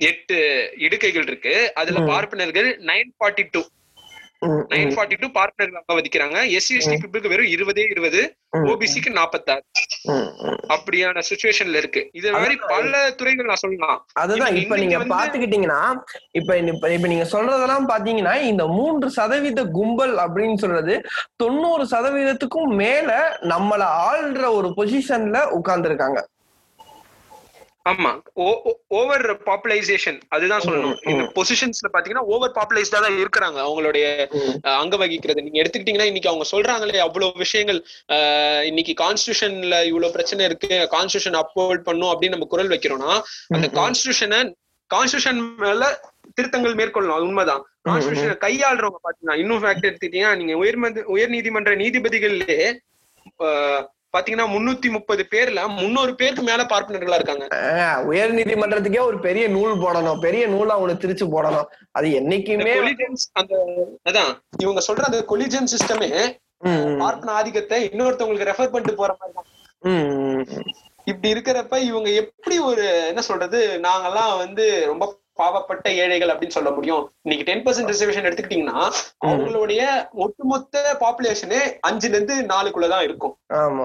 [0.00, 0.36] எட்டு
[0.78, 2.00] இடுக்கைகள் இருக்கு அதுல.
[2.06, 3.62] பார்ப்பனர்கள் nine forty two
[4.42, 6.38] nine forty two பார்ப்பனர்கள் வதிக்கிறாங்க.
[6.56, 8.20] எஸ்சி எஸ்டி பீப்புளுக்கு வெறும் இருபதே இருபது
[8.52, 9.62] ஓபிசிக்கு நாற்பத்தாறு.
[10.74, 12.08] அப்படியான சுச்சுவேஷன்ல இருக்கு.
[12.12, 13.98] இது மாதிரி பல துறைகள் நான் சொல்லலாம்.
[14.12, 15.80] அதுதான் இப்ப நீங்க பாத்துக்கிட்டீங்கன்னா
[16.30, 20.96] இப்ப இப்ப இப்ப நீங்க சொல்றதெல்லாம் பாத்தீங்கன்னா இந்த மூன்று சதவீத கும்பல் அப்படின்னு சொல்றது
[21.36, 26.20] தொண்ணூறு சதவீதத்துக்கும் மேல நம்மள ஆள்ற ஒரு பொசிஷன்ல உட்கார்ந்துருக்காங்க.
[27.86, 28.10] ஆமா.
[28.96, 30.96] ஓவர் பாப்புலைசேஷன் அதுதான் சொல்லணும்.
[31.04, 31.24] இந்த.
[31.36, 33.58] பொசிஷன்ஸ்ல பாத்தீங்கன்னா ஓவர் பாப்புலைஸ்டா தான் இருக்கிறாங்க.
[33.66, 34.06] அவங்களுடைய
[34.76, 35.44] அங்க வகிக்கிறது.
[35.44, 37.80] நீங்க எடுத்துக்கிட்டீங்கன்னா இன்னைக்கு அவங்க சொல்றாங்களே அவ்வளவு விஷயங்கள்
[38.64, 39.54] இன்னைக்கு கான்ஸ்டியூஷன்ல
[39.90, 40.72] இவ்வளவு பிரச்சனை இருக்கு.
[40.94, 43.12] கான்ஸ்டியூஷன் அப்ஹோல்ட் பண்ணும் அப்படின்னு நம்ம குரல் வைக்கிறோம்னா
[43.52, 44.40] அந்த கான்ஸ்டியூஷனை
[44.90, 45.84] கான்ஸ்டியூஷன் மேல
[46.36, 47.16] திருத்தங்கள் மேற்கொள்ளணும்.
[47.16, 47.62] அது உண்மைதான்.
[47.86, 52.58] கான்ஸ்டியூஷனை கையாளுறவங்க பாத்தீங்கன்னா இன்னும் ஃபேக்ட் எடுத்துக்கிட்டீங்கன்னா நீங்க உயர்மந்த உயர் நீதிமன்ற நீதிபதிகள்லே
[53.40, 53.82] அஹ்,
[54.16, 57.46] பாத்தீங்கன்னா முன்னூத்தி முப்பது பேர்ல முன்னூறு பேருக்கு மேல பார்ப்பனர்களா இருக்காங்க.
[58.10, 60.22] உயர் நீதிமன்றத்துக்கே ஒரு பெரிய நூல் போடணும்.
[60.26, 61.68] பெரிய நூல் அவனுக்கு திரிச்சு போடணும்.
[61.98, 62.74] அது என்னைக்குமே
[63.42, 63.54] அந்த
[64.10, 64.32] அதான்
[64.64, 66.10] இவங்க சொல்ற அந்த கொலிஜன் சிஸ்டமே
[67.02, 69.50] பார்ப்பன ஆதிக்கத்தை இன்னொருத்தவங்களுக்கு ரெஃபர் பண்ணிட்டு போற மாதிரி.
[71.10, 75.04] இப்படி இருக்கிறப்ப இவங்க எப்படி ஒரு என்ன சொல்றது நாங்கெல்லாம் வந்து ரொம்ப
[75.40, 77.02] பாவப்பட்ட ஏழைகள் அப்படின்னு சொல்ல முடியும்.
[77.22, 78.78] இன்னைக்கு டென் பர்சன்ட் ரிசர்வேஷன் எடுத்துக்கிட்டீங்கன்னா
[79.26, 79.82] அவங்களுடைய
[80.24, 83.34] ஒட்டுமொத்த பாப்புலேஷனே அஞ்சுல இருந்து நாலுக்குள்ளதான் இருக்கும்.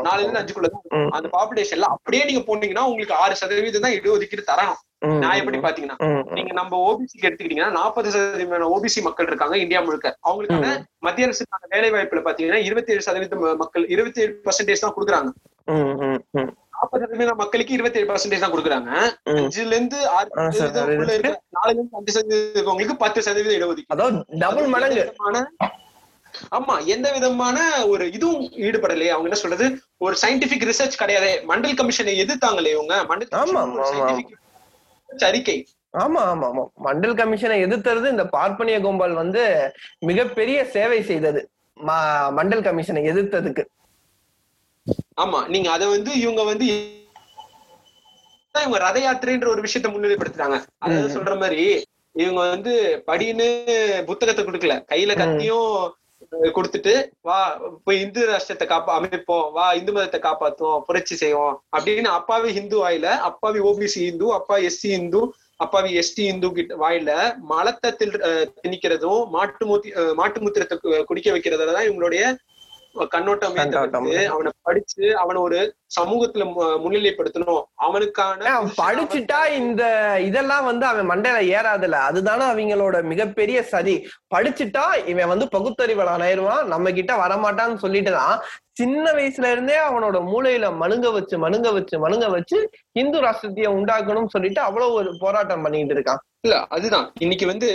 [0.08, 0.86] நாலுல இருந்து அஞ்சுக்குள்ளதான்.
[1.18, 4.80] அந்த பாப்புலேஷன்ல அப்படியே நீங்க போனீங்கன்னா உங்களுக்கு ஆறு சதவீதம் தான் இடஒதுக்கீடு தரணும்.
[5.22, 5.96] நான் எப்படி பாத்தீங்கன்னா.
[6.38, 10.08] நீங்க நம்ம ஓபிசிக்கு எடுத்துக்கிட்டீங்கன்னா நாற்பது சதவீதம் ஓபிசி மக்கள் இருக்காங்க இந்தியா முழுக்க.
[10.28, 10.74] அவங்களுக்கான
[11.06, 15.32] மத்திய அரசுக்கான வேலை வாய்ப்புல பாத்தீங்கன்னா இருபத்தி ஏழு சதவீதம் மக்கள் இருபத்தி ஏழு பர்சன்டேஜ் தான் கொடுக்குறாங்க.
[16.82, 18.92] நாற்பது சதவீதம் மக்களுக்கு இருபத்தி ஏழு பர்சன்டேஜ் தான் கொடுக்குறாங்க.
[19.32, 23.94] அஞ்சுல இருந்து ஆறு சதவீதம் நாலுல இருந்து அஞ்சு சதவீதம் இருக்கவங்களுக்கு பத்து சதவீதம் இடஒதுக்கீடு.
[23.96, 25.04] அதாவது டபுள் மடங்கு.
[26.58, 27.58] ஆமா எந்த விதமான
[27.94, 29.12] ஒரு இதுவும் ஈடுபடலையே.
[29.14, 29.66] அவங்க என்ன சொல்றது?
[30.06, 31.32] ஒரு சயின்டிபிக் ரிசர்ச் கிடையாது.
[31.50, 32.96] மண்டல் கமிஷனை எதிர்த்தாங்களே இவங்க.
[33.10, 33.30] மண்டல்
[35.30, 35.58] அறிக்கை.
[36.04, 36.64] ஆமா ஆமா ஆமா.
[36.86, 39.44] மண்டல் கமிஷனை எதிர்த்தது இந்த பார்ப்பனிய கும்பல் வந்து
[40.10, 41.42] மிகப்பெரிய சேவை செய்தது.
[42.40, 43.66] மண்டல் கமிஷனை எதிர்த்ததுக்கு.
[45.22, 46.68] ஆமா நீங்க அத வந்து இவங்க வந்து
[48.56, 50.58] இவங்க ரத யாத்திரைன்ற ஒரு விஷயத்த முன்னிலைப்படுத்துறாங்க.
[50.84, 51.16] அதாவது.
[51.16, 51.64] சொல்ற மாதிரி
[52.16, 52.72] இவங்க வந்து
[53.10, 53.48] படின்னு
[54.10, 54.76] புத்தகத்தை கொடுக்கல.
[54.92, 55.12] கையில.
[55.22, 55.70] கத்தியும்
[56.56, 56.94] கொடுத்துட்டு
[57.28, 57.38] வா
[57.86, 59.46] போய் இந்து ராஷ்டிரத்தை காப்பா அமைப்போம்.
[59.54, 60.84] வா இந்து மதத்தை காப்பாத்துவோம்.
[60.88, 61.56] புரட்சி செய்வோம்.
[61.76, 65.22] அப்படின்னு அப்பாவி ஹிந்து வாயில அப்பாவி ஓபிசி இந்து அப்பா எஸ்சி இந்து
[65.60, 67.12] அப்பாவி எஸ்டி இந்து கிட்ட வாயில
[67.50, 67.90] மலத்தை
[68.60, 70.78] திணிக்கிறதும் மாட்டு மூத்தி மாட்டு மூத்திரத்தை
[71.10, 72.24] குடிக்க வைக்கிறதுல தான் இவங்களுடைய
[73.14, 75.60] கண்ணோட்டமே அவனை படிச்சு அவனை ஒரு
[75.96, 76.44] சமூகத்துல
[76.84, 77.62] முன்னிலைப்படுத்தணும்.
[77.86, 79.84] அவனுக்கான அவன் படிச்சுட்டா இந்த
[80.28, 83.96] இதெல்லாம் வந்து அவன் மண்டையில ஏறாதுல அதுதானே அவங்களோட மிகப்பெரிய சதி.
[84.36, 84.84] படிச்சுட்டா
[85.14, 88.36] இவன் வந்து பகுத்தறிவலான் ஆயிருவான் நம்ம கிட்ட வரமாட்டான்னு சொல்லிட்டு தான்
[88.80, 92.58] சின்ன வயசுல இருந்தே அவனோட மூளையில மணுங்க வச்சு மணுங்க வச்சு மணுங்க வச்சு
[93.02, 96.22] இந்து ராஷ்டிரத்தைய உண்டாக்கணும்னு சொல்லிட்டு அவ்வளவு ஒரு போராட்டம் பண்ணிட்டு இருக்கான்.
[96.44, 97.14] இல்ல அதுதான்.
[97.20, 97.68] இன்னைக்கு வந்து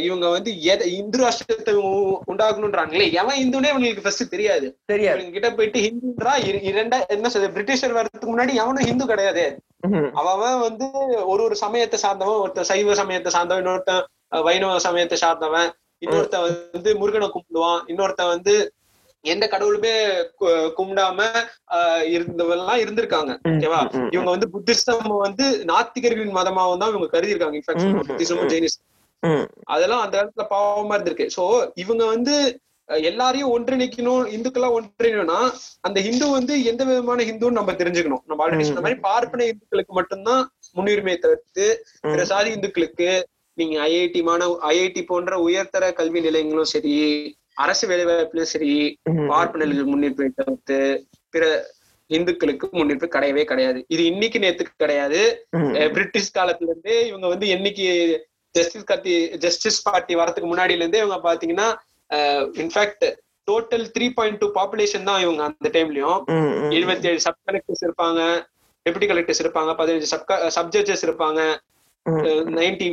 [0.00, 4.66] இவங்க வந்து எதை இந்து ராஷ்டிரத்தை உ- உண்டாக்கணும்ன்றாங்களே எவன் இந்துனே இவங்களுக்கு ஃபர்ஸ்ட் தெரியாது.
[4.84, 5.18] தெரியாது.
[5.18, 9.44] இவங்க கிட்ட போயிட்டு ஹிந்துன்றா இர- இரண்டா என்ன சொல்றது பிரிட்டிஷர் வர்றதுக்கு முன்னாடி எவனும் ஹிந்து கிடையாது.
[10.12, 10.86] அவன் வந்து
[11.26, 14.04] ஒரு ஒரு சமயத்தை சார்ந்தவன் ஒருத்தன் சைவ சமயத்தை சார்ந்தவன் இன்னொருத்தன்
[14.42, 15.70] வைணவ சமயத்தை சார்ந்தவன்
[16.06, 18.54] இன்னொருத்தன் வந்து முருகனை கும்பிடுவான் இன்னொருத்தன் வந்து
[19.24, 19.92] எந்த கடவுளுமே
[20.78, 21.18] கும்பிடாம
[22.14, 23.32] இருந்தவெல்லாம் இருந்திருக்காங்க.
[23.50, 23.80] ஓகேவா.
[24.14, 27.84] இவங்க வந்து புத்திசம் வந்து நாத்திகர்களின் மதமாவும் தான் இவங்க கருதி இருக்காங்க இன்ஃபேக்ட்.
[29.74, 31.26] அதெல்லாம் அந்த இடத்துல பாவமா இருந்திருக்கு.
[31.36, 31.44] சோ
[31.82, 32.34] இவங்க வந்து
[33.08, 35.40] எல்லாரையும் ஒன்றிணைக்கணும் இந்துக்களா ஒன்றிணைக்கணும்னா
[35.86, 38.22] அந்த ஹிந்து வந்து எந்த விதமான ஹிந்துன்னு நம்ம தெரிஞ்சுக்கணும்.
[38.28, 40.42] நம்ம ஆல்ரெடி சொன்ன மாதிரி பார்ப்பன இந்துக்களுக்கு மட்டும்தான்
[40.78, 41.66] முன்னுரிமையை தவிர்த்து
[42.12, 42.24] பிற.
[42.32, 43.08] சாதி இந்துக்களுக்கு
[43.58, 46.96] நீங்க ஐஐடி மாணவ ஐஐடி போன்ற உயர்தர கல்வி நிலையங்களும் சரி
[47.62, 48.72] அரசு வேலைவாய்ப்புலயும் சரி.
[49.30, 50.78] பார்ப்பனர்களுக்கு முன்னிற்பை தவிர்த்து
[51.34, 51.44] பிற
[52.10, 55.20] இந்துக்களுக்கு முன்னிற்பு கிடையவே கிடையாது இது இன்னைக்கு நேத்துக்கு கிடையாது
[55.94, 57.86] பிரிட்டிஷ் காலத்துல இருந்தே இவங்க வந்து என்னைக்கு
[58.54, 59.12] ஜஸ்டிஸ் கத்தி
[59.44, 61.68] ஜஸ்டிஸ் பார்ட்டி வரதுக்கு முன்னாடில இருந்தே இவங்க பாத்தீங்கன்னா
[62.62, 63.06] in fact
[63.48, 66.18] total three point two population தான் இவங்க அந்த டைம்லயும்.
[66.76, 68.20] எழுபத்தி ஏழு சப் கலெக்டர்ஸ் இருப்பாங்க
[68.86, 71.40] டெபுட்டி கலெக்டர்ஸ் இருப்பாங்க பதினஞ்சு சப் சப் ஜட்ஜஸ் இருப்பாங்க.
[72.58, 72.86] நைன்டி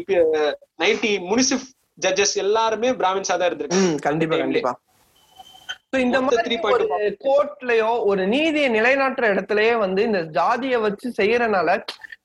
[0.82, 1.68] நைன்டி முனிசிப்
[2.00, 4.74] ஜட்ஜஸ் எல்லாருமே பிராமின்ஸா தான் இருந்திருக்கு ம், கண்டிப்பா கண்டிப்பா.
[5.92, 6.86] So, இந்த மாதிரி 3.2 ஒரு
[7.24, 11.70] கோர்ட்லயோ ஒரு நீதியை நிலைநாட்டுற இடத்துலயே வந்து இந்த ஜாதியை வச்சு செய்யறனால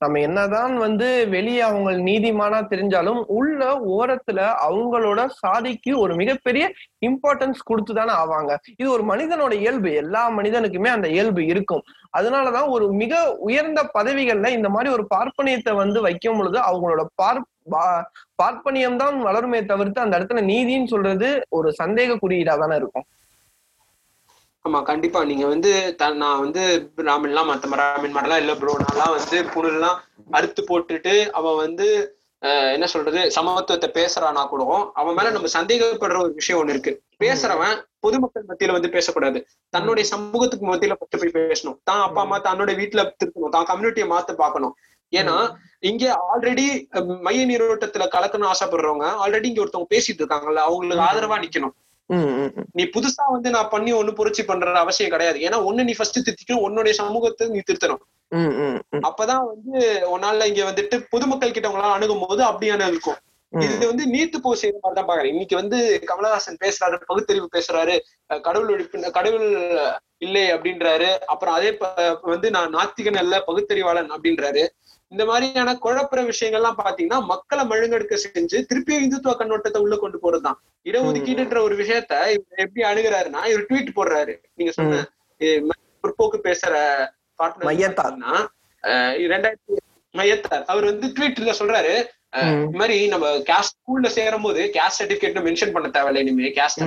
[0.03, 3.61] நம்ம என்னதான் வந்து வெளியே அவங்க நீதிமானா தெரிஞ்சாலும் உள்ள
[3.95, 6.65] ஓரத்துல அவங்களோட சாதிக்கு ஒரு மிகப்பெரிய
[7.03, 8.51] இம்பார்ட்டன்ஸ் கொடுத்துதானே ஆவாங்க.
[8.75, 9.91] இது ஒரு மனிதனோட இயல்பு.
[9.95, 11.83] எல்லா மனிதனுக்குமே அந்த இயல்பு இருக்கும்.
[12.19, 17.41] அதனாலதான் ஒரு மிக உயர்ந்த பதவிகள்ல இந்த மாதிரி ஒரு பார்ப்பனியத்தை வந்து வைக்கும் பொழுது அவங்களோட பார்
[18.41, 23.07] பார்ப்பனியம் தான் வளருமே தவிர்த்து அந்த இடத்துல நீதின்னு சொல்றது ஒரு சந்தேக குறியீடா தானே இருக்கும்.
[24.65, 25.21] ஆமா கண்டிப்பா.
[25.31, 25.73] நீங்க வந்து
[26.23, 26.63] நான் வந்து
[26.99, 29.99] பிராமின்லாம் மத்த பிராமின் மாதிரிலாம் இல்ல ப்ரோ நான்லாம் வந்து புனல்லாம்
[30.39, 31.89] அறுத்து போட்டுட்டு அவன் வந்து
[32.75, 34.63] என்ன சொல்றது சமத்துவத்தை பேசுறானா கூட
[35.01, 36.93] அவன் மேல நம்ம சந்தேகப்படுற ஒரு விஷயம் ஒண்ணு இருக்கு.
[37.23, 39.39] பேசுறவன் பொதுமக்கள் மத்தியில வந்து பேசக்கூடாது.
[39.75, 41.79] தன்னுடைய சமூகத்துக்கு மத்தியில பத்து போய் பேசணும்.
[41.89, 43.55] தான் அப்பா அம்மா தன்னோட வீட்டுல திருத்தணும்.
[43.57, 44.75] தான் கம்யூனிட்டியை மாத்த பாக்கணும்
[45.13, 45.37] ஏன்னா
[45.91, 46.67] இங்க ஆல்ரெடி
[47.27, 51.75] மைய நீரோட்டத்துல கலக்கணும்னு ஆசைப்படுறவங்க ஆல்ரெடி இங்க ஒருத்தவங்க பேசிட்டு இருக்காங்கல்ல அவங்களுக்கு ஆதரவா நிக்கணும்.
[52.79, 55.39] நீ புதுசா வந்து நான் பண்ணி ஒண்ணு புரட்சி பண்ற அவசியம் கிடையாது.
[55.47, 58.03] ஏன்னா ஒண்ணு நீ ஃபர்ஸ்ட் திருத்திக்கணும் உன்னுடைய சமூகத்தை நீ திருத்தணும்.
[59.09, 59.77] அப்பதான் வந்து
[60.15, 63.21] உன்னால இங்க வந்துட்டு பொதுமக்கள் கிட்ட உங்களால அணுகும் போது அப்படியான இருக்கும்.
[63.53, 65.33] இது வந்து நீத்து போ செய்யற மாதிரி தான் பாக்குறேன்.
[65.35, 65.79] இன்னைக்கு வந்து
[66.09, 67.95] கமலஹாசன் பேசுறாரு பகுத்தறிவு பேசுறாரு
[68.47, 69.47] கடவுள் ஒழிப்பு கடவுள்
[70.27, 71.11] இல்லை அப்படின்றாரு.
[71.33, 71.71] அப்புறம் அதே
[72.33, 74.65] வந்து நான் நாத்திகன் அல்ல பகுத்தறிவாளன் அப்படின்றாரு.
[75.15, 80.59] இந்த மாதிரியான குழப்புற விஷயங்கள்லாம் பாத்தீங்கன்னா மக்களை மழுங்கெடுக்க செஞ்சு திருப்பியும் இந்துத்துவ கண்ணோட்டத்தை உள்ள கொண்டு போறதுதான்.
[80.85, 84.43] இடஒதுக்கீடுன்ற ஒரு விஷயத்த இவர் எப்படி அணுகுறாருன்னா இவர் ட்வீட் போடுறாரு.
[84.55, 87.07] நீங்க சொன்ன இது மாதிரி பிற்போக்கு பேசுற
[88.83, 89.77] அஹ் இரண்டாயிரத்தி
[90.13, 90.65] மையத்தார்.
[90.65, 91.95] அவர் வந்து ட்வீட்ல சொல்றாரு.
[92.43, 96.49] இந்த மாதிரி நம்ம கேஸ்ட் ஸ்கூல்ல சேரும் போது கேஸ்ட் சர்டிபிகேட் மென்ஷன் பண்ண தேவையில்ல இனிமே.
[96.49, 96.85] கேஸ்ட்.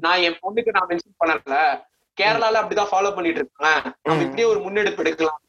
[0.00, 1.86] நான் என் பொண்ணுக்கு நான் மென்ஷன் பண்ணல.
[2.20, 3.92] கேரளால அப்படிதான் ஃபாலோ பண்ணிட்டு இருக்காங்க.
[4.02, 4.22] நம்ம.
[4.22, 5.40] இப்படியே ஒரு முன்னெடுப்பு எடுக்கலாம்.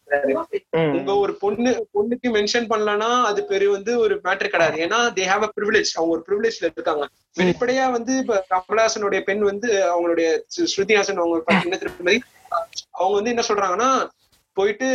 [0.92, 4.78] உங்க ஒரு பொண்ணு பொண்ணுக்கு மென்ஷன் பண்ணலன்னா அது பெரிய வந்து ஒரு மேட்டர் கிடையாது.
[4.80, 7.06] ஏன்னா தே ஹாவ் அ ப்ரிவிலேஜ் அவங்க ஒரு ப்ரிவிலேஜ்ல இருக்காங்க.
[7.36, 12.18] வெளிப்படையா வந்து இப்ப கமலஹாசனுடைய பெண் வந்து அவங்களுடைய ஸ்ரு- ஸ்ருதிஹாசன் அவங்க பாத்தீங்கன்னா திருப்பதி
[12.94, 13.90] அவங்க வந்து என்ன சொல்றாங்கன்னா
[14.58, 14.88] போயிட்டு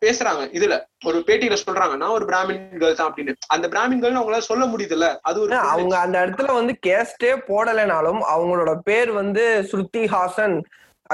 [0.00, 0.74] பேசுறாங்க இதுல.
[1.04, 3.32] ஒரு பேட்டியில சொல்றாங்க நான் ஒரு பிராமின் கேர்ள் தான் அப்படின்னு.
[3.48, 5.08] அந்த பிராமின் கேர்ள் அவங்களால சொல்ல முடியுதுல்ல.
[5.22, 10.56] அது ஒரு அவங்க அந்த இடத்துல வந்து கேஸ்டே போடலைனாலும் அவங்களோட பேர் வந்து ஸ்ருதி ஹாசன்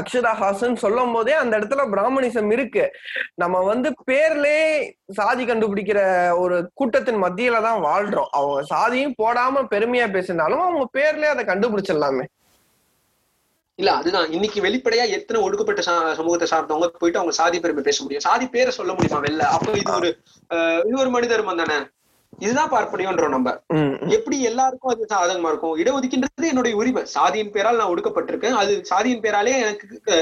[0.01, 2.93] அக்ஷரா ஹாசன் சொல்லும் போதே அந்த இடத்துல பிராமணிசம் இருக்கு.
[3.35, 4.57] நம்ம வந்து பேர்லே
[5.13, 5.99] சாதி கண்டுபிடிக்கிற
[6.39, 8.29] ஒரு கூட்டத்தின் மத்தியில தான் வாழ்றோம்.
[8.31, 12.25] அவங்க சாதியும் போடாம பெருமையா பேசினாலும் அவங்க பேர்லயே அதை கண்டுபிடிச்சிடலாமே.
[13.75, 14.33] இல்ல அதுதான்.
[14.33, 18.23] இன்னைக்கு வெளிப்படையா எத்தனை ஒடுக்கப்பட்ட சா- சமூகத்தை சார்ந்தவங்க போயிட்டு அவங்க சாதி பெருமை பேச முடியும்?
[18.23, 19.39] சாதி பேரை சொல்ல முடியுமா வெளில?
[19.39, 20.19] அப்ப இது ஒரு
[20.51, 21.79] அஹ், இது ஒரு மனித தர்மம் தானே?
[22.45, 23.51] இதுதான் பார்ப்பனியோன்றோம் நம்ம.
[24.17, 25.77] எப்படி எல்லாருக்கும் அது சாதகமா இருக்கும்?
[25.83, 27.03] இடஒதுக்கின்றது என்னுடைய உரிமை.
[27.15, 28.59] சாதியின் பேரால் நான் ஒடுக்கப்பட்டிருக்கேன்.
[28.63, 30.17] அது சாதியின் பேராலே எனக்கு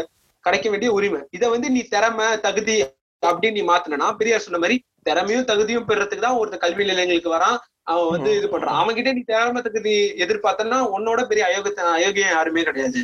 [0.44, 1.20] கிடைக்க வேண்டிய உரிமை.
[1.36, 2.76] இதை வந்து நீ திறமை தகுதி
[3.22, 4.76] அப்படின்னு நீ மாத்தினா பெரியார் சொன்ன மாதிரி
[5.08, 7.58] திறமையும் தகுதியும் பெறறதுக்கு தான் ஒருத்தர் கல்வி நிலையங்களுக்கு வரான்.
[7.90, 8.78] அவன் வந்து இது பண்றான்.
[8.80, 9.94] அவன் கிட்ட நீ திறமை தகுதி
[10.24, 13.00] எதிர்பார்த்தனா உன்னோட பெரிய அயோகத்தை அயோக்கியம் யாருமே கிடையாது.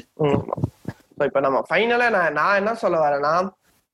[1.29, 3.35] இப்ப நம்ம ஃபைனலா நான் நான் என்ன சொல்ல வரேன்னா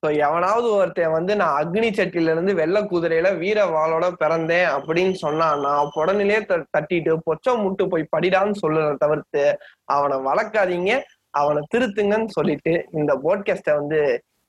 [0.02, 5.72] so எவனாவது ஒருத்தன் வந்து நான் அக்னி சட்டில இருந்து வெள்ள குதிரையில வீர வாளோட பிறந்தேன் அப்படின்னு சொன்னான்னா
[5.94, 9.44] உடனே த- தட்டிட்டு பொச்சம் முட்டு போய் படிடான்னு சொல்லுறத தவிர்த்து
[9.88, 10.92] அவனை வளர்க்காதீங்க
[11.34, 14.00] அவனை திருத்துங்கன்னு சொல்லிட்டு இந்த போட்காஸ்ட வந்து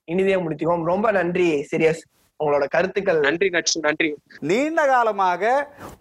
[0.08, 2.02] இனிதே முடிச்சுக்கோம் ரொம்ப நன்றி சீரியஸ்.
[2.42, 3.20] உங்களோட கருத்துக்கள்.
[3.26, 4.08] நன்றி நட்சு நன்றி.
[4.50, 5.44] நீண்ட காலமாக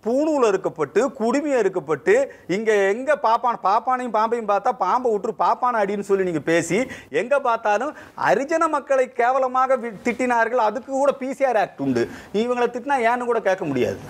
[0.04, 2.14] பூணூல் அறுக்கப்பட்டு குடுமி அறுக்கப்பட்டு
[2.56, 6.78] இங்க எங்க பாப்பான் பாப்பானையும் பாம்பையும் பார்த்தா பாம்பை விட்டுரு பாப்பான அடின்னு சொல்லி நீங்க பேசி
[7.22, 7.92] எங்க பார்த்தாலும்
[8.30, 10.66] அரிஜன மக்களை கேவலமாக திட்டினார்கள்.
[10.68, 12.04] அதுக்கு கூட பிசிஆர் ஆக்ட் உண்டு.
[12.42, 14.00] இவங்களை திட்டினா ஏன்னு கூட கேட்க முடியாது.